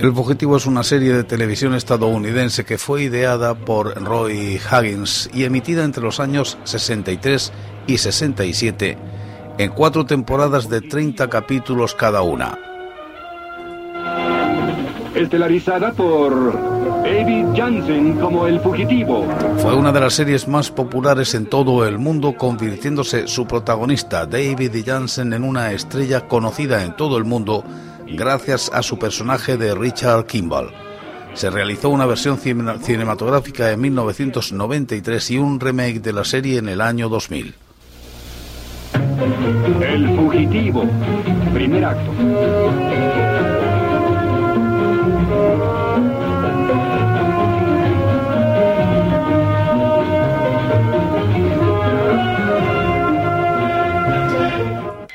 El 0.00 0.14
Fugitivo 0.14 0.56
es 0.56 0.64
una 0.64 0.82
serie 0.82 1.12
de 1.12 1.24
televisión 1.24 1.74
estadounidense 1.74 2.64
que 2.64 2.78
fue 2.78 3.02
ideada 3.02 3.54
por 3.54 4.02
Roy 4.02 4.58
Huggins 4.58 5.28
y 5.34 5.44
emitida 5.44 5.84
entre 5.84 6.02
los 6.02 6.20
años 6.20 6.56
63 6.64 7.52
y 7.90 7.98
67 7.98 8.96
en 9.58 9.70
cuatro 9.72 10.06
temporadas 10.06 10.68
de 10.68 10.80
30 10.80 11.28
capítulos 11.28 11.94
cada 11.94 12.22
una. 12.22 12.56
Estelarizada 15.14 15.92
por 15.92 16.54
David 17.02 17.46
Jansen 17.56 18.16
como 18.18 18.46
el 18.46 18.60
fugitivo. 18.60 19.26
Fue 19.58 19.74
una 19.74 19.90
de 19.90 20.00
las 20.00 20.14
series 20.14 20.46
más 20.46 20.70
populares 20.70 21.34
en 21.34 21.46
todo 21.46 21.84
el 21.84 21.98
mundo, 21.98 22.36
convirtiéndose 22.36 23.26
su 23.26 23.46
protagonista, 23.46 24.24
David 24.24 24.84
Jansen, 24.86 25.32
en 25.32 25.42
una 25.42 25.72
estrella 25.72 26.28
conocida 26.28 26.84
en 26.84 26.96
todo 26.96 27.18
el 27.18 27.24
mundo 27.24 27.64
gracias 28.06 28.70
a 28.72 28.82
su 28.82 28.98
personaje 28.98 29.56
de 29.56 29.74
Richard 29.74 30.26
Kimball. 30.26 30.70
Se 31.34 31.50
realizó 31.50 31.90
una 31.90 32.06
versión 32.06 32.38
cinematográfica 32.38 33.70
en 33.72 33.80
1993 33.80 35.30
y 35.32 35.38
un 35.38 35.60
remake 35.60 36.00
de 36.00 36.12
la 36.12 36.24
serie 36.24 36.58
en 36.58 36.68
el 36.68 36.80
año 36.80 37.08
2000. 37.08 37.54
El 39.82 40.16
fugitivo. 40.16 40.84
Primer 41.52 41.84
acto. 41.84 42.12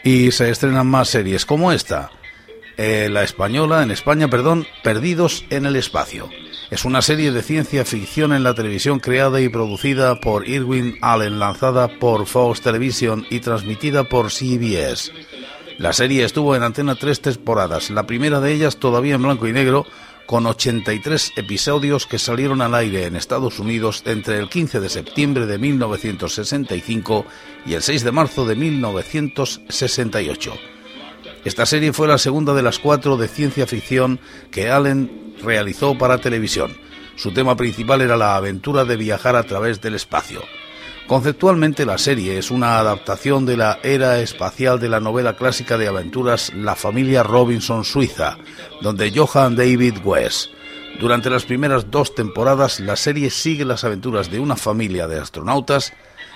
Y 0.03 0.31
se 0.31 0.51
estrenan 0.51 0.85
más 0.85 1.09
series 1.09 1.45
como 1.47 1.71
esta. 1.71 2.11
Eh, 2.77 3.07
la 3.09 3.23
española, 3.23 3.83
en 3.83 3.91
España, 3.91 4.29
perdón, 4.29 4.67
Perdidos 4.83 5.45
en 5.49 5.65
el 5.65 5.77
Espacio. 5.77 6.29
Es 6.69 6.83
una 6.83 7.01
serie 7.01 7.31
de 7.31 7.41
ciencia 7.41 7.85
ficción 7.85 8.33
en 8.33 8.43
la 8.43 8.53
televisión 8.53 8.99
creada 8.99 9.39
y 9.39 9.49
producida 9.49 10.19
por 10.19 10.47
Irwin 10.47 10.97
Allen, 11.01 11.39
lanzada 11.39 11.87
por 11.87 12.25
Fox 12.25 12.61
Television 12.61 13.25
y 13.29 13.39
transmitida 13.39 14.03
por 14.03 14.31
CBS. 14.31 15.11
La 15.77 15.93
serie 15.93 16.25
estuvo 16.25 16.55
en 16.55 16.63
antena 16.63 16.95
tres 16.95 17.21
temporadas, 17.21 17.91
la 17.91 18.07
primera 18.07 18.41
de 18.41 18.51
ellas 18.51 18.77
todavía 18.77 19.15
en 19.15 19.23
blanco 19.23 19.47
y 19.47 19.53
negro, 19.53 19.85
con 20.25 20.45
83 20.45 21.33
episodios 21.37 22.07
que 22.07 22.17
salieron 22.17 22.61
al 22.61 22.75
aire 22.75 23.05
en 23.05 23.15
Estados 23.15 23.59
Unidos 23.59 24.01
entre 24.05 24.39
el 24.39 24.49
15 24.49 24.79
de 24.79 24.89
septiembre 24.89 25.45
de 25.45 25.59
1965 25.59 27.25
y 27.65 27.75
el 27.75 27.83
6 27.83 28.03
de 28.03 28.11
marzo 28.11 28.45
de 28.45 28.55
1968. 28.55 30.74
Esta 31.45 31.67
serie 31.67 31.93
fue 31.93 32.07
la 32.07 32.17
segunda 32.17 32.55
de 32.55 32.63
las 32.63 32.79
cuatro 32.79 33.17
de 33.17 33.27
ciencia 33.27 33.67
ficción 33.67 34.19
que 34.49 34.71
Allen 34.71 35.35
realizó 35.43 35.95
para 35.95 36.17
televisión. 36.17 36.75
Su 37.15 37.33
tema 37.33 37.55
principal 37.55 38.01
era 38.01 38.17
la 38.17 38.35
aventura 38.35 38.83
de 38.83 38.97
viajar 38.97 39.35
a 39.35 39.43
través 39.43 39.79
del 39.79 39.93
espacio. 39.93 40.41
Conceptualmente 41.05 41.85
la 41.85 41.99
serie 41.99 42.39
es 42.39 42.49
una 42.49 42.79
adaptación 42.79 43.45
de 43.45 43.57
la 43.57 43.77
era 43.83 44.21
espacial 44.21 44.79
de 44.79 44.89
la 44.89 44.99
novela 44.99 45.35
clásica 45.35 45.77
de 45.77 45.87
aventuras 45.87 46.51
La 46.55 46.75
familia 46.75 47.21
Robinson 47.21 47.85
Suiza, 47.85 48.39
donde 48.81 49.13
Johann 49.15 49.55
David 49.55 49.97
West. 50.03 50.49
Durante 50.99 51.29
las 51.29 51.45
primeras 51.45 51.91
dos 51.91 52.15
temporadas 52.15 52.79
la 52.79 52.95
serie 52.95 53.29
sigue 53.29 53.65
las 53.65 53.83
aventuras 53.83 54.31
de 54.31 54.39
una 54.39 54.55
familia 54.55 55.07
de 55.07 55.19
astronautas 55.19 55.93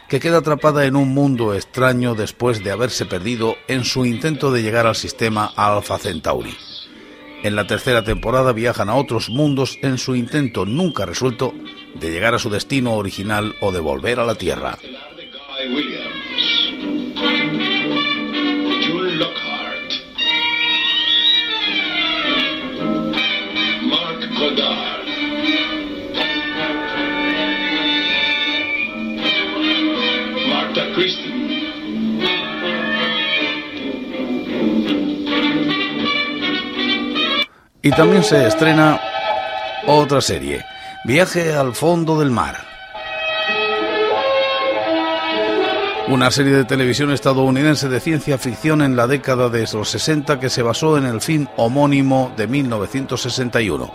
que 0.09 0.19
queda 0.19 0.39
atrapada 0.39 0.85
en 0.85 0.95
un 0.95 1.13
mundo 1.13 1.53
extraño 1.53 2.15
después 2.15 2.63
de 2.63 2.71
haberse 2.71 3.05
perdido 3.05 3.55
en 3.67 3.85
su 3.85 4.05
intento 4.05 4.51
de 4.51 4.63
llegar 4.63 4.87
al 4.87 4.95
sistema 4.95 5.53
Alpha 5.55 5.99
Centauri. 5.99 6.57
En 7.43 7.55
la 7.55 7.67
tercera 7.67 8.03
temporada 8.03 8.51
viajan 8.51 8.89
a 8.89 8.95
otros 8.95 9.29
mundos 9.29 9.77
en 9.83 9.97
su 9.99 10.15
intento 10.15 10.65
nunca 10.65 11.05
resuelto 11.05 11.53
de 11.93 12.11
llegar 12.11 12.33
a 12.33 12.39
su 12.39 12.49
destino 12.49 12.95
original 12.95 13.55
o 13.61 13.71
de 13.71 13.79
volver 13.79 14.19
a 14.19 14.25
la 14.25 14.35
Tierra. 14.35 14.77
Y 37.81 37.91
también 37.91 38.23
se 38.23 38.45
estrena 38.45 38.99
otra 39.87 40.19
serie, 40.19 40.65
Viaje 41.05 41.53
al 41.53 41.73
fondo 41.73 42.19
del 42.19 42.29
mar. 42.29 42.57
Una 46.09 46.29
serie 46.29 46.51
de 46.51 46.65
televisión 46.65 47.11
estadounidense 47.11 47.87
de 47.87 48.01
ciencia 48.01 48.37
ficción 48.37 48.81
en 48.81 48.97
la 48.97 49.07
década 49.07 49.47
de 49.47 49.65
los 49.71 49.89
60 49.89 50.41
que 50.41 50.49
se 50.49 50.61
basó 50.61 50.97
en 50.97 51.05
el 51.05 51.21
film 51.21 51.47
homónimo 51.55 52.33
de 52.35 52.47
1961. 52.47 53.93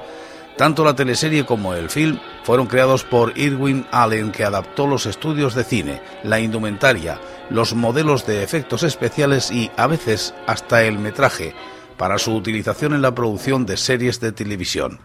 Tanto 0.56 0.82
la 0.82 0.94
teleserie 0.94 1.44
como 1.44 1.74
el 1.74 1.90
film 1.90 2.18
fueron 2.42 2.68
creados 2.68 3.04
por 3.04 3.36
Irwin 3.36 3.86
Allen, 3.90 4.32
que 4.32 4.44
adaptó 4.44 4.86
los 4.86 5.04
estudios 5.04 5.54
de 5.54 5.64
cine, 5.64 6.00
la 6.22 6.40
indumentaria, 6.40 7.20
los 7.50 7.74
modelos 7.74 8.24
de 8.26 8.42
efectos 8.42 8.82
especiales 8.82 9.50
y, 9.50 9.70
a 9.76 9.86
veces, 9.88 10.32
hasta 10.46 10.84
el 10.84 10.98
metraje, 10.98 11.54
para 11.96 12.18
su 12.18 12.34
utilización 12.34 12.94
en 12.94 13.02
la 13.02 13.14
producción 13.14 13.66
de 13.66 13.76
series 13.76 14.20
de 14.20 14.32
televisión. 14.32 15.00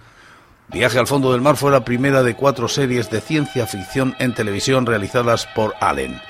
Viaje 0.69 0.99
al 0.99 1.07
fondo 1.07 1.31
del 1.31 1.41
mar 1.41 1.57
fue 1.57 1.71
la 1.71 1.83
primera 1.83 2.21
de 2.21 2.35
cuatro 2.35 2.67
series 2.67 3.09
de 3.09 3.21
ciencia 3.21 3.65
ficción 3.65 4.15
en 4.19 4.35
televisión 4.35 4.85
realizadas 4.85 5.47
por 5.55 5.73
Allen. 5.81 6.21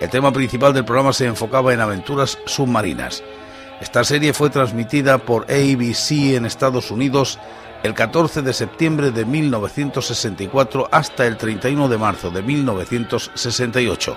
El 0.00 0.10
tema 0.10 0.32
principal 0.32 0.72
del 0.72 0.84
programa 0.84 1.12
se 1.12 1.26
enfocaba 1.26 1.72
en 1.72 1.80
aventuras 1.80 2.38
submarinas. 2.44 3.22
Esta 3.80 4.04
serie 4.04 4.32
fue 4.32 4.50
transmitida 4.50 5.18
por 5.18 5.44
ABC 5.50 6.34
en 6.36 6.46
Estados 6.46 6.92
Unidos 6.92 7.40
el 7.82 7.94
14 7.94 8.42
de 8.42 8.52
septiembre 8.52 9.10
de 9.10 9.24
1964 9.24 10.88
hasta 10.92 11.26
el 11.26 11.36
31 11.36 11.88
de 11.88 11.98
marzo 11.98 12.30
de 12.30 12.42
1968, 12.42 14.16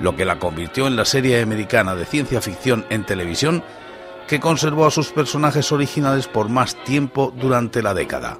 lo 0.00 0.14
que 0.14 0.26
la 0.26 0.38
convirtió 0.38 0.86
en 0.86 0.96
la 0.96 1.06
serie 1.06 1.40
americana 1.40 1.94
de 1.94 2.04
ciencia 2.04 2.42
ficción 2.42 2.84
en 2.90 3.06
televisión 3.06 3.64
que 4.26 4.40
conservó 4.40 4.86
a 4.86 4.90
sus 4.90 5.12
personajes 5.12 5.72
originales 5.72 6.26
por 6.26 6.48
más 6.48 6.74
tiempo 6.84 7.32
durante 7.36 7.82
la 7.82 7.94
década. 7.94 8.38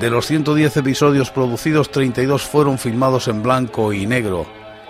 De 0.00 0.08
los 0.08 0.26
110 0.26 0.78
episodios 0.78 1.30
producidos, 1.30 1.90
32 1.90 2.42
fueron 2.42 2.78
filmados 2.78 3.28
en 3.28 3.42
blanco 3.42 3.92
y 3.92 4.06
negro 4.06 4.46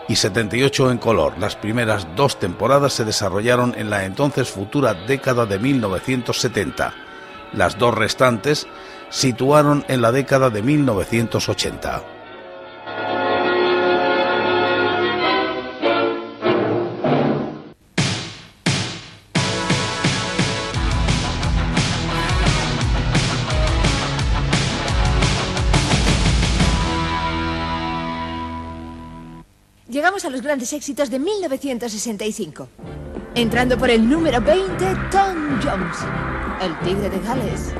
y 0.09 0.15
78 0.15 0.93
en 0.93 0.99
color. 0.99 1.35
Las 1.39 1.57
primeras 1.57 2.07
dos 2.15 2.39
temporadas 2.39 2.93
se 2.93 3.05
desarrollaron 3.05 3.75
en 3.77 3.91
la 3.91 4.05
entonces 4.05 4.51
futura 4.51 4.95
década 4.95 5.47
de 5.47 5.59
1970. 5.59 6.95
Las 7.53 7.77
dos 7.77 7.93
restantes 7.95 8.69
situaron 9.09 9.85
en 9.89 10.01
la 10.01 10.13
década 10.13 10.51
de 10.51 10.63
1980. 10.63 12.20
A 30.31 30.33
los 30.33 30.43
grandes 30.43 30.73
éxitos 30.73 31.11
de 31.11 31.19
1965. 31.19 32.69
Entrando 33.35 33.77
por 33.77 33.91
el 33.91 34.09
número 34.09 34.41
20, 34.41 34.85
Tom 35.11 35.59
Jones, 35.61 35.97
el 36.63 36.79
tigre 36.79 37.11
de 37.11 37.19
Gales. 37.19 37.75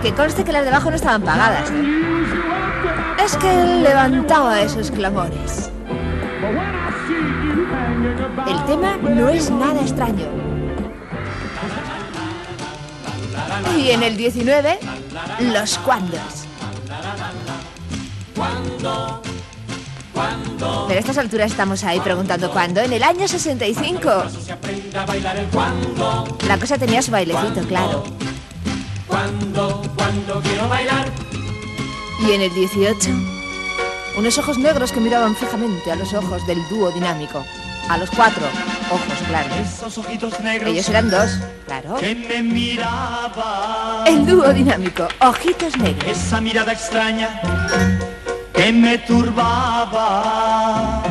Que 0.00 0.12
conste 0.14 0.44
que 0.44 0.52
las 0.52 0.62
de 0.62 0.68
abajo 0.68 0.90
no 0.90 0.96
estaban 0.96 1.22
pagadas. 1.22 1.70
¿eh? 1.72 2.04
Es 3.24 3.36
que 3.36 3.50
él 3.50 3.82
levantaba 3.82 4.60
esos 4.62 4.92
clamores. 4.92 5.72
El 8.46 8.64
tema 8.64 8.96
no 8.96 9.28
es 9.28 9.50
nada 9.50 9.80
extraño. 9.80 10.26
Y 13.76 13.90
en 13.90 14.02
el 14.04 14.16
19, 14.16 14.78
los 15.40 15.78
cuandos. 15.78 16.46
Pero 20.88 20.96
a 20.96 21.00
estas 21.00 21.18
alturas 21.18 21.50
estamos 21.50 21.84
ahí 21.84 22.00
preguntando 22.00 22.50
cuándo. 22.50 22.80
En 22.80 22.92
el 22.92 23.02
año 23.02 23.28
65. 23.28 24.24
La 26.46 26.58
cosa 26.58 26.78
tenía 26.78 27.02
su 27.02 27.10
bailecito, 27.10 27.60
claro. 27.68 28.04
Y 32.20 32.32
en 32.32 32.40
el 32.40 32.52
18, 32.52 33.10
unos 34.18 34.38
ojos 34.38 34.58
negros 34.58 34.92
que 34.92 35.00
miraban 35.00 35.36
fijamente 35.36 35.92
a 35.92 35.96
los 35.96 36.12
ojos 36.14 36.46
del 36.46 36.66
dúo 36.68 36.90
dinámico. 36.90 37.44
A 37.88 37.96
los 37.96 38.10
cuatro 38.10 38.44
ojos, 38.90 39.18
claro. 39.28 39.48
Ellos 40.66 40.88
eran 40.88 41.08
dos, 41.10 41.38
claro. 41.66 41.96
El 44.06 44.26
dúo 44.26 44.52
dinámico, 44.52 45.06
ojitos 45.20 45.76
negros. 45.78 46.10
Esa 46.10 46.40
mirada 46.40 46.72
extraña 46.72 47.40
que 48.52 48.72
me 48.72 48.98
turbaba. 48.98 51.02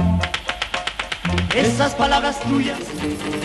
Esas 1.55 1.95
palabras 1.95 2.39
tuyas. 2.41 2.77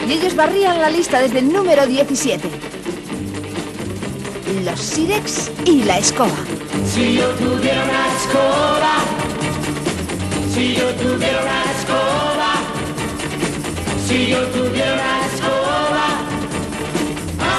Y 0.07 0.13
ellos 0.13 0.35
barrían 0.37 0.81
la 0.81 0.91
lista 0.91 1.21
desde 1.21 1.39
el 1.39 1.51
número 1.53 1.87
17. 1.87 2.49
Los 4.65 4.81
Sirex 4.81 5.51
y 5.65 5.85
la 5.85 5.99
escoba. 5.99 6.37
Si 6.93 7.15
yo 7.15 7.29
tuviera 7.31 7.85
una 7.85 8.07
escoba, 8.17 8.95
si 10.53 10.75
yo 10.75 10.91
tuviera 10.95 11.41
una 11.41 11.63
escoba, 11.73 12.32
si 14.13 14.27
yo 14.27 14.47
tuviera 14.49 14.93
una 14.93 15.27
escoba, 15.27 16.07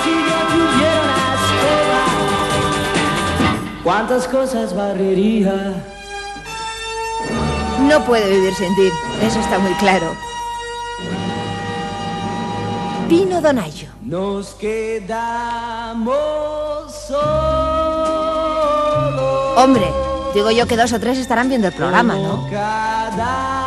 si 0.03 0.11
yo 0.11 0.37
tuviera 0.53 1.01
una 1.03 1.21
escoba, 1.41 2.01
¿cuántas 3.83 4.27
cosas 4.27 4.75
barrería? 4.75 5.73
No 7.89 8.05
puede 8.05 8.29
vivir 8.29 8.53
sin 8.53 8.75
ti, 8.75 8.91
eso 9.23 9.39
está 9.39 9.57
muy 9.57 9.73
claro. 9.73 10.15
Pino 13.09 13.41
Donaggio. 13.41 13.89
Nos 14.03 14.49
quedamos 14.53 16.05
solos. 17.07 17.17
Hombre, 19.57 19.87
digo 20.35 20.51
yo 20.51 20.67
que 20.67 20.77
dos 20.77 20.93
o 20.93 20.99
tres 20.99 21.17
estarán 21.17 21.49
viendo 21.49 21.67
el 21.67 21.73
programa, 21.73 22.13
¿no? 22.15 22.47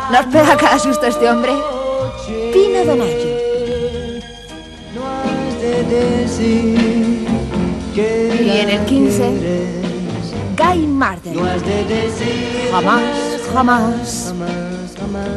¿Nos 0.09 0.25
pega 0.27 0.55
cada 0.55 0.79
susto 0.79 1.05
este 1.05 1.29
hombre? 1.29 1.51
Que 7.93 8.41
Y 8.41 8.49
en 8.59 8.69
el 8.69 8.77
la 8.77 8.85
15, 8.85 9.17
quieres. 9.17 9.69
Guy 10.55 10.87
decir 11.83 12.69
Jamás, 12.71 13.01
jamás. 13.53 14.25
jamás, 14.27 14.95
jamás. 14.97 15.27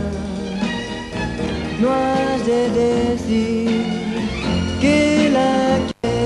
No 1.80 1.88
has 1.90 2.46
de 2.46 2.70
decir 2.70 3.84
que 4.80 5.30
la 5.32 5.78
quieres. 6.02 6.20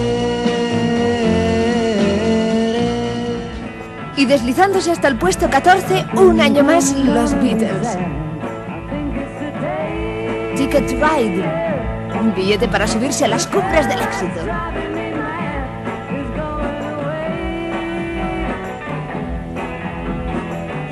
Y 4.18 4.26
deslizándose 4.26 4.90
hasta 4.90 5.08
el 5.08 5.16
puesto 5.16 5.48
14, 5.48 6.04
un 6.16 6.40
año 6.40 6.64
más, 6.64 6.92
los 6.92 7.32
Beatles. 7.40 7.96
Ticket 10.56 10.86
to 10.86 10.96
Ride. 10.96 11.42
Un 12.20 12.32
billete 12.34 12.68
para 12.68 12.86
subirse 12.86 13.24
a 13.24 13.28
las 13.28 13.46
cumbres 13.46 13.88
del 13.88 14.00
éxito. 14.00 14.40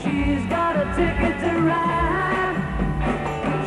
She's 0.03 0.45
got 0.49 0.77
a 0.77 0.85
ticket 0.97 1.41
to 1.41 1.53
ride. 1.63 2.57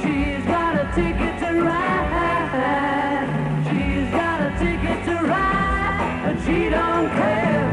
She's 0.01 0.45
got 0.45 0.75
a 0.75 0.85
ticket 0.93 1.39
to 1.39 1.49
ride. 1.63 3.27
She's 3.69 4.11
got 4.11 4.41
a 4.41 4.51
ticket 4.59 5.05
to 5.05 5.15
ride, 5.25 5.97
but 6.25 6.37
she 6.45 6.69
don't 6.69 7.09
care. 7.15 7.65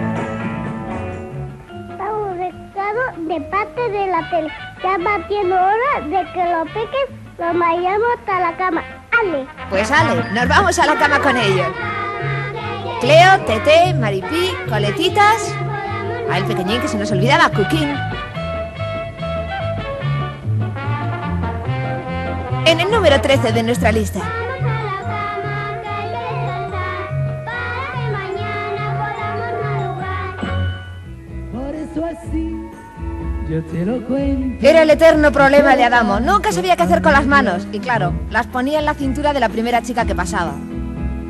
un 1.98 2.38
recado 2.38 3.02
de 3.28 3.40
parte 3.50 3.82
de 3.90 4.06
la 4.06 4.30
tele. 4.30 4.48
Ya 4.82 4.98
batiendo 4.98 5.54
hora 5.56 6.00
de 6.06 6.32
que 6.32 6.44
lo 6.52 6.64
piques, 6.66 7.08
lo 7.38 7.54
mayamos 7.54 8.08
hasta 8.18 8.40
la 8.40 8.56
cama. 8.56 8.82
Ale. 9.20 9.46
Pues 9.70 9.90
Ale, 9.90 10.24
nos 10.32 10.48
vamos 10.48 10.78
a 10.78 10.86
la 10.86 10.96
cama 10.96 11.18
con 11.20 11.36
ellos. 11.36 11.68
Cleo, 13.00 13.40
Tete, 13.46 13.94
Maripí, 13.94 14.50
Coletitas. 14.68 15.54
A 16.30 16.38
el 16.38 16.44
pequeñín 16.44 16.80
que 16.80 16.88
se 16.88 16.96
nos 16.96 17.10
olvidaba, 17.10 17.48
Cuquín. 17.50 17.94
En 22.64 22.80
el 22.80 22.90
número 22.90 23.20
13 23.20 23.52
de 23.52 23.62
nuestra 23.62 23.92
lista. 23.92 24.20
Te 33.70 33.84
lo 33.84 34.02
cuento. 34.06 34.66
Era 34.66 34.82
el 34.82 34.90
eterno 34.90 35.32
problema 35.32 35.76
de 35.76 35.84
Adamo. 35.84 36.20
Nunca 36.20 36.52
sabía 36.52 36.76
qué 36.76 36.82
hacer 36.82 37.02
con 37.02 37.12
las 37.12 37.26
manos. 37.26 37.66
Y 37.72 37.78
claro, 37.78 38.12
las 38.30 38.46
ponía 38.46 38.78
en 38.78 38.84
la 38.84 38.94
cintura 38.94 39.32
de 39.32 39.40
la 39.40 39.48
primera 39.48 39.82
chica 39.82 40.04
que 40.04 40.14
pasaba. 40.14 40.54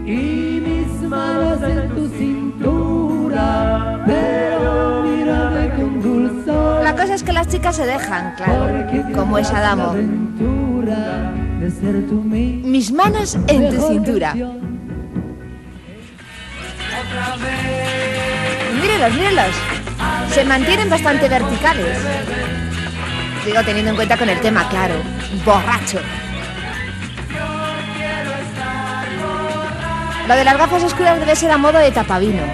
Y 0.07 0.63
mis 0.65 1.09
manos 1.09 1.63
en 1.63 1.89
tu 1.91 2.09
cintura, 2.09 4.03
pero 4.07 5.03
mírame 5.03 5.71
con 5.71 6.03
dulzor. 6.03 6.83
La 6.83 6.95
cosa 6.97 7.15
es 7.15 7.23
que 7.23 7.33
las 7.33 7.49
chicas 7.49 7.77
se 7.77 7.87
dejan, 7.87 8.35
claro. 8.37 8.87
Como 9.15 9.39
es 9.39 9.51
Adamo. 9.51 9.95
Mis 12.65 12.93
manos 12.93 13.39
en 13.47 13.71
tu 13.71 13.89
cintura. 13.89 14.29
canción. 14.29 14.73
Mírenlos, 18.81 19.15
mírenlos. 19.15 19.82
Se 20.31 20.45
mantienen 20.45 20.89
bastante 20.89 21.29
verticales. 21.29 21.99
Digo, 23.45 23.63
teniendo 23.65 23.91
en 23.91 23.97
cuenta 23.97 24.17
con 24.17 24.29
el 24.29 24.41
tema, 24.41 24.69
claro. 24.69 24.95
Borracho. 25.45 26.01
Lo 30.29 30.37
de 30.37 30.45
las 30.45 30.57
gafas 30.57 30.85
oscuras 30.85 31.19
debe 31.19 31.35
ser 31.35 31.51
a 31.51 31.59
modo 31.59 31.79
de 31.79 31.91
tapavinos. 31.91 32.49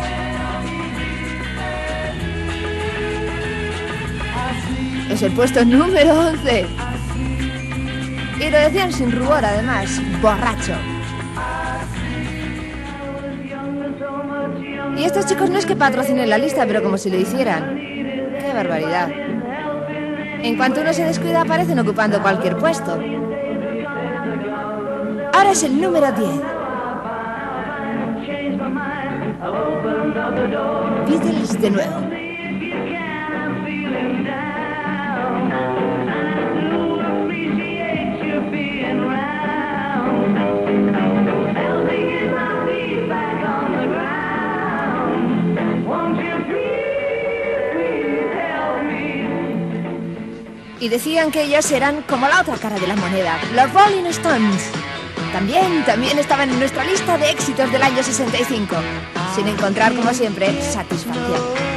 Es 5.11 5.23
el 5.23 5.33
puesto 5.33 5.65
número 5.65 6.19
11. 6.29 6.67
Y 8.41 8.51
lo 8.51 8.59
decían 8.59 8.93
sin 8.93 9.13
rubor, 9.13 9.45
además. 9.45 10.01
Borracho. 10.23 10.75
Y 14.99 15.05
estos 15.05 15.27
chicos 15.27 15.49
no 15.49 15.59
es 15.59 15.65
que 15.65 15.77
patrocinen 15.77 16.29
la 16.29 16.39
lista, 16.39 16.67
pero 16.67 16.83
como 16.83 16.99
si 16.99 17.09
lo 17.09 17.17
hicieran. 17.17 17.77
¡Qué 17.77 18.51
barbaridad! 18.53 19.09
En 20.43 20.57
cuanto 20.57 20.81
uno 20.81 20.93
se 20.93 21.05
descuida, 21.05 21.43
aparecen 21.43 21.79
ocupando 21.79 22.21
cualquier 22.21 22.57
puesto. 22.57 22.99
Ahora 25.33 25.53
es 25.53 25.63
el 25.63 25.81
número 25.81 26.11
10. 26.11 26.29
Beatles 31.07 31.61
de 31.61 31.71
nuevo. 31.71 32.19
Y 50.81 50.89
decían 50.89 51.31
que 51.31 51.43
ellos 51.43 51.71
eran 51.73 52.03
como 52.03 52.29
la 52.29 52.41
otra 52.41 52.57
cara 52.57 52.79
de 52.79 52.87
la 52.87 52.97
moneda, 52.97 53.39
los 53.55 53.73
Rolling 53.73 54.07
Stones. 54.07 54.71
También, 55.33 55.85
también 55.85 56.19
estaban 56.19 56.51
en 56.51 56.59
nuestra 56.59 56.85
lista 56.85 57.19
de 57.19 57.31
éxitos 57.31 57.71
del 57.71 57.83
año 57.83 58.03
65, 58.03 58.77
sin 59.35 59.49
encontrar, 59.49 59.95
como 59.95 60.15
siempre, 60.15 60.63
satisfacción. 60.63 61.68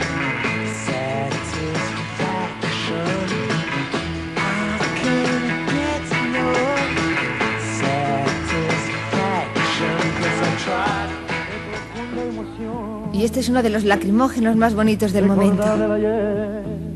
Y 13.13 13.23
este 13.23 13.39
es 13.39 13.49
uno 13.49 13.61
de 13.61 13.69
los 13.69 13.83
lacrimógenos 13.83 14.55
más 14.55 14.73
bonitos 14.73 15.11
del 15.13 15.25
momento. 15.25 15.63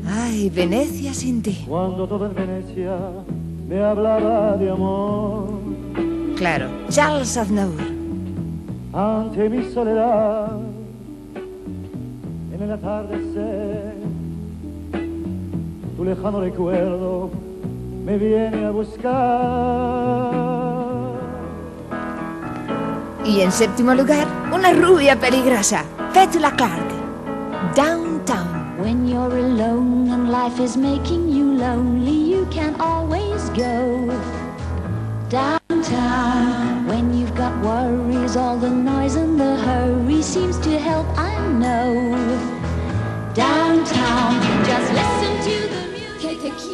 Ay, 0.08 0.50
Venecia 0.50 1.12
sin 1.14 1.42
ti. 1.42 1.64
Cuando 1.68 2.06
todo 2.06 2.26
en 2.26 2.34
Venecia 2.34 2.96
me 3.68 3.82
hablaba 3.82 4.56
de 4.56 4.70
amor. 4.70 5.48
Claro, 6.36 6.68
Charles 6.88 7.36
Aznavour. 7.36 7.82
Ante 8.92 9.48
mi 9.48 9.70
soledad, 9.72 10.58
en 12.54 12.62
el 12.62 12.70
atardecer, 12.70 13.94
tu 15.96 16.04
lejano 16.04 16.40
recuerdo 16.40 17.30
me 18.06 18.16
viene 18.18 18.64
a 18.64 18.70
buscar. 18.70 19.16
Y 23.26 23.40
en 23.40 23.50
séptimo 23.50 23.92
lugar, 23.92 24.24
una 24.54 24.72
rubia 24.72 25.18
peligrosa, 25.18 25.84
Petula 26.14 26.52
Clark. 26.52 26.92
Downtown. 27.74 28.76
When 28.78 29.08
you're 29.08 29.36
alone 29.36 30.12
and 30.12 30.30
life 30.30 30.60
is 30.60 30.76
making 30.76 31.28
you 31.28 31.58
lonely, 31.58 32.12
you 32.12 32.46
can 32.52 32.80
always 32.80 33.50
go 33.50 34.14
downtown. 35.28 36.86
When 36.86 37.12
you've 37.12 37.34
got 37.34 37.52
worries, 37.64 38.36
all 38.36 38.58
the 38.58 38.70
noise 38.70 39.16
and 39.16 39.40
the 39.40 39.56
hurry 39.56 40.22
seems 40.22 40.56
to 40.58 40.78
help, 40.78 41.06
I 41.18 41.36
know. 41.48 42.14
Downtown, 43.34 44.40
just 44.64 44.92
listen 44.92 45.50
to. 45.50 45.65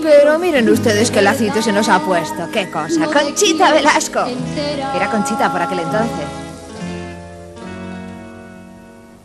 Pero 0.00 0.38
miren 0.38 0.68
ustedes 0.68 1.10
qué 1.10 1.22
lacito 1.22 1.60
se 1.60 1.72
nos 1.72 1.88
ha 1.88 2.00
puesto. 2.00 2.48
¡Qué 2.52 2.70
cosa! 2.70 3.06
Conchita 3.06 3.72
Velasco. 3.72 4.24
Era 4.94 5.10
Conchita 5.10 5.50
por 5.50 5.62
aquel 5.62 5.80
entonces. 5.80 6.26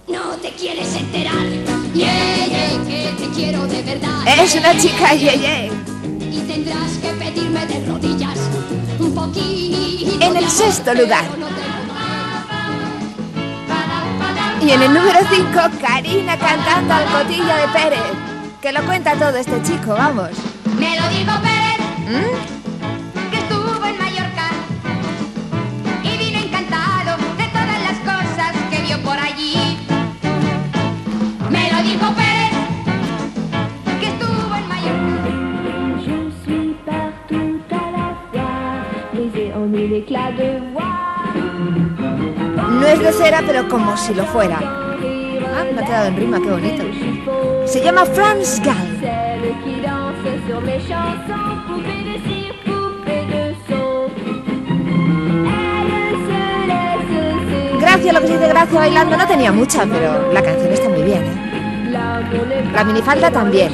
No 0.07 0.35
te 0.41 0.51
quieres 0.51 0.95
enterar. 0.95 1.45
Yeah, 1.93 2.45
yeah, 2.45 2.85
que 2.85 3.13
te 3.17 3.29
quiero 3.33 3.65
de 3.67 3.81
verdad. 3.81 4.39
Es 4.39 4.55
una 4.55 4.77
chica 4.77 5.13
yeye. 5.13 5.71
Y 6.31 6.39
tendrás 6.41 6.91
que 7.01 7.09
pedirme 7.09 7.65
de 7.65 7.85
rodillas 7.85 8.37
un 8.99 9.15
poquito. 9.15 10.25
En 10.25 10.37
el 10.37 10.49
sexto 10.49 10.93
lugar. 10.93 11.25
Y 14.61 14.71
en 14.71 14.81
el 14.81 14.93
número 14.93 15.19
5, 15.29 15.59
Karina 15.81 16.37
cantando 16.37 16.93
al 16.93 17.05
cotillo 17.05 17.45
de 17.45 17.67
Pérez. 17.73 18.01
Que 18.61 18.71
lo 18.71 18.83
cuenta 18.83 19.13
todo 19.13 19.37
este 19.37 19.61
chico, 19.63 19.93
vamos. 19.93 20.31
Dijo 21.27 21.41
Pérez, 21.41 21.79
¿Mm? 22.07 23.31
que 23.31 23.37
estuvo 23.37 23.85
en 23.85 23.97
Mallorca. 23.97 24.47
Y 26.01 26.17
vino 26.17 26.39
encantado 26.39 27.17
de 27.37 27.47
todas 27.49 27.79
las 27.83 27.97
cosas 27.99 28.53
que 28.71 28.81
vio 28.83 28.97
por 29.03 29.19
allí. 29.19 29.77
Me 31.51 31.69
lo 31.69 31.83
dijo 31.83 32.07
Pérez, 32.15 32.53
que 33.99 34.07
estuvo 34.07 34.55
en 34.55 34.67
Mallorca. 34.69 35.15
Je 36.05 36.31
suis 36.45 36.75
partout 36.85 37.59
à 37.71 37.91
la 37.91 38.07
fois, 38.31 38.85
brisé 39.11 39.51
en 39.53 39.69
mille 39.69 39.95
éclats 39.97 40.31
de 40.31 40.61
voix. 40.71 40.85
No 42.69 42.87
es 42.87 42.99
de 42.99 43.11
cera, 43.11 43.43
pero 43.45 43.67
como 43.67 43.97
si 43.97 44.13
lo 44.13 44.25
fuera. 44.27 44.59
Ah, 44.61 45.65
me 45.75 45.81
ha 45.81 45.85
quedado 45.85 46.07
en 46.07 46.15
rima, 46.15 46.39
qué 46.39 46.49
bonito. 46.51 46.83
Se 47.65 47.83
llama 47.83 48.05
Franz 48.05 48.61
Gall. 48.63 48.86
Sur 50.57 50.65
mes 50.65 50.79
chansons, 50.79 51.55
poupée 51.67 52.01
de 52.09 52.15
cire, 52.27 52.55
poupée 52.65 53.25
de 53.31 53.43
son. 53.67 54.09
Elle 55.45 56.17
se 56.27 56.39
laisse 56.71 57.05
séduire. 57.11 57.79
Gracia, 57.79 58.13
lo 58.13 58.21
que 58.21 58.27
se 58.27 58.33
dice 58.33 58.47
Gracia 58.47 58.79
bailando 58.79 59.17
no 59.17 59.27
tenía 59.27 59.51
mucha, 59.51 59.85
pero 59.85 60.33
la 60.33 60.41
canción 60.41 60.73
está 60.73 60.89
muy 60.89 61.03
bien, 61.03 61.21
¿eh? 61.21 62.71
La 62.73 62.83
minifalda 62.83 63.29
también. 63.29 63.71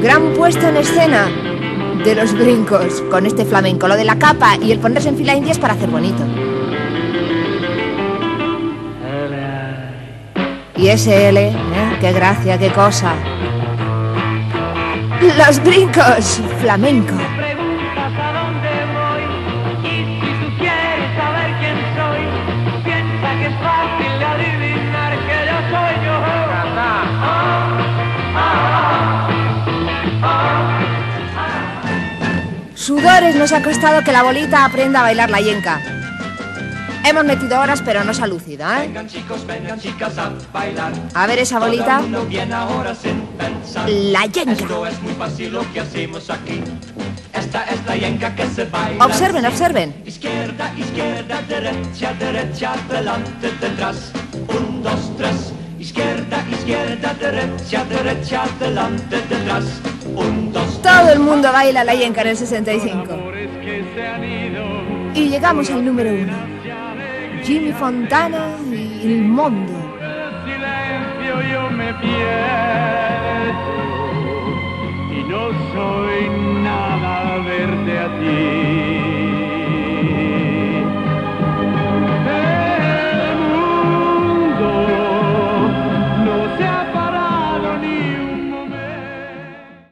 Gran 0.00 0.32
puesto 0.32 0.66
en 0.68 0.76
escena 0.78 1.28
de 2.06 2.14
los 2.14 2.34
brincos 2.34 3.02
con 3.10 3.26
este 3.26 3.44
flamenco. 3.44 3.88
Lo 3.88 3.96
de 3.96 4.04
la 4.04 4.16
capa 4.16 4.56
y 4.62 4.70
el 4.70 4.78
ponerse 4.78 5.08
en 5.08 5.16
fila 5.16 5.34
indias 5.34 5.58
para 5.58 5.74
hacer 5.74 5.90
bonito. 5.90 6.22
Y 10.76 10.86
ese 10.86 11.30
L, 11.30 11.48
¿eh? 11.48 11.54
qué 12.00 12.12
gracia, 12.12 12.58
qué 12.58 12.70
cosa. 12.70 13.12
Los 15.36 15.60
brincos, 15.64 16.40
flamenco. 16.60 17.14
Sudores 33.06 33.36
nos 33.36 33.52
ha 33.52 33.62
costado 33.62 34.02
que 34.02 34.10
la 34.10 34.24
bolita 34.24 34.64
aprenda 34.64 34.98
a 34.98 35.02
bailar 35.04 35.30
la 35.30 35.40
yenca. 35.40 35.80
Hemos 37.04 37.24
metido 37.24 37.60
horas, 37.60 37.80
pero 37.84 38.02
no 38.02 38.12
se 38.12 38.20
ha 38.20 38.26
lucido, 38.26 38.66
¿eh? 38.68 38.80
Vengan 38.80 39.06
chicos, 39.06 39.46
vengan 39.46 39.78
chicas 39.78 40.18
a 40.18 40.32
bailar. 40.52 40.92
A 41.14 41.26
ver 41.28 41.38
esa 41.38 41.60
bolita. 41.60 42.00
La 43.86 44.26
yenca. 44.26 44.50
Esto 44.50 44.86
es 44.88 45.00
muy 45.02 45.12
fácil 45.12 45.52
lo 45.52 45.72
que 45.72 45.78
hacemos 45.78 46.28
aquí. 46.30 46.60
Esta 47.32 47.62
es 47.66 47.86
la 47.86 47.96
yenca 47.96 48.34
que 48.34 48.44
se 48.48 48.64
baila. 48.64 49.04
Observen, 49.04 49.46
observen. 49.46 50.02
Izquierda, 50.04 50.74
izquierda, 50.76 51.42
derecha, 51.42 52.12
derecha, 52.14 52.72
adelante, 52.72 53.52
detrás. 53.60 54.10
Un, 54.48 54.82
dos, 54.82 55.16
tres. 55.16 55.52
Izquierda, 55.86 56.44
izquierda, 56.50 57.14
derecha, 57.14 57.84
derecha, 57.84 58.42
adelante, 58.42 59.22
detrás. 59.30 59.80
Un, 60.16 60.52
dos, 60.52 60.82
Todo 60.82 61.12
el 61.12 61.20
mundo 61.20 61.52
baila 61.52 61.84
la 61.84 61.94
yenca 61.94 62.22
en 62.22 62.26
el 62.26 62.36
65. 62.36 63.12
amores 63.14 63.50
que 63.64 63.84
se 63.94 64.04
han 64.04 64.24
ido. 64.24 64.64
Y 65.14 65.28
llegamos 65.28 65.70
al 65.70 65.84
número 65.84 66.10
uno. 66.10 66.32
Jimmy 67.44 67.70
Fontana 67.70 68.48
y 68.68 69.12
el 69.12 69.22
mundo. 69.22 69.72
silencio 70.44 71.52
yo 71.52 71.70
me 71.70 71.94
pierdo 71.94 72.16
y 75.12 75.22
no 75.30 75.42
soy 75.72 76.28
nada 76.64 77.38
verte 77.44 77.98
a 78.00 78.08
ti. 78.18 79.25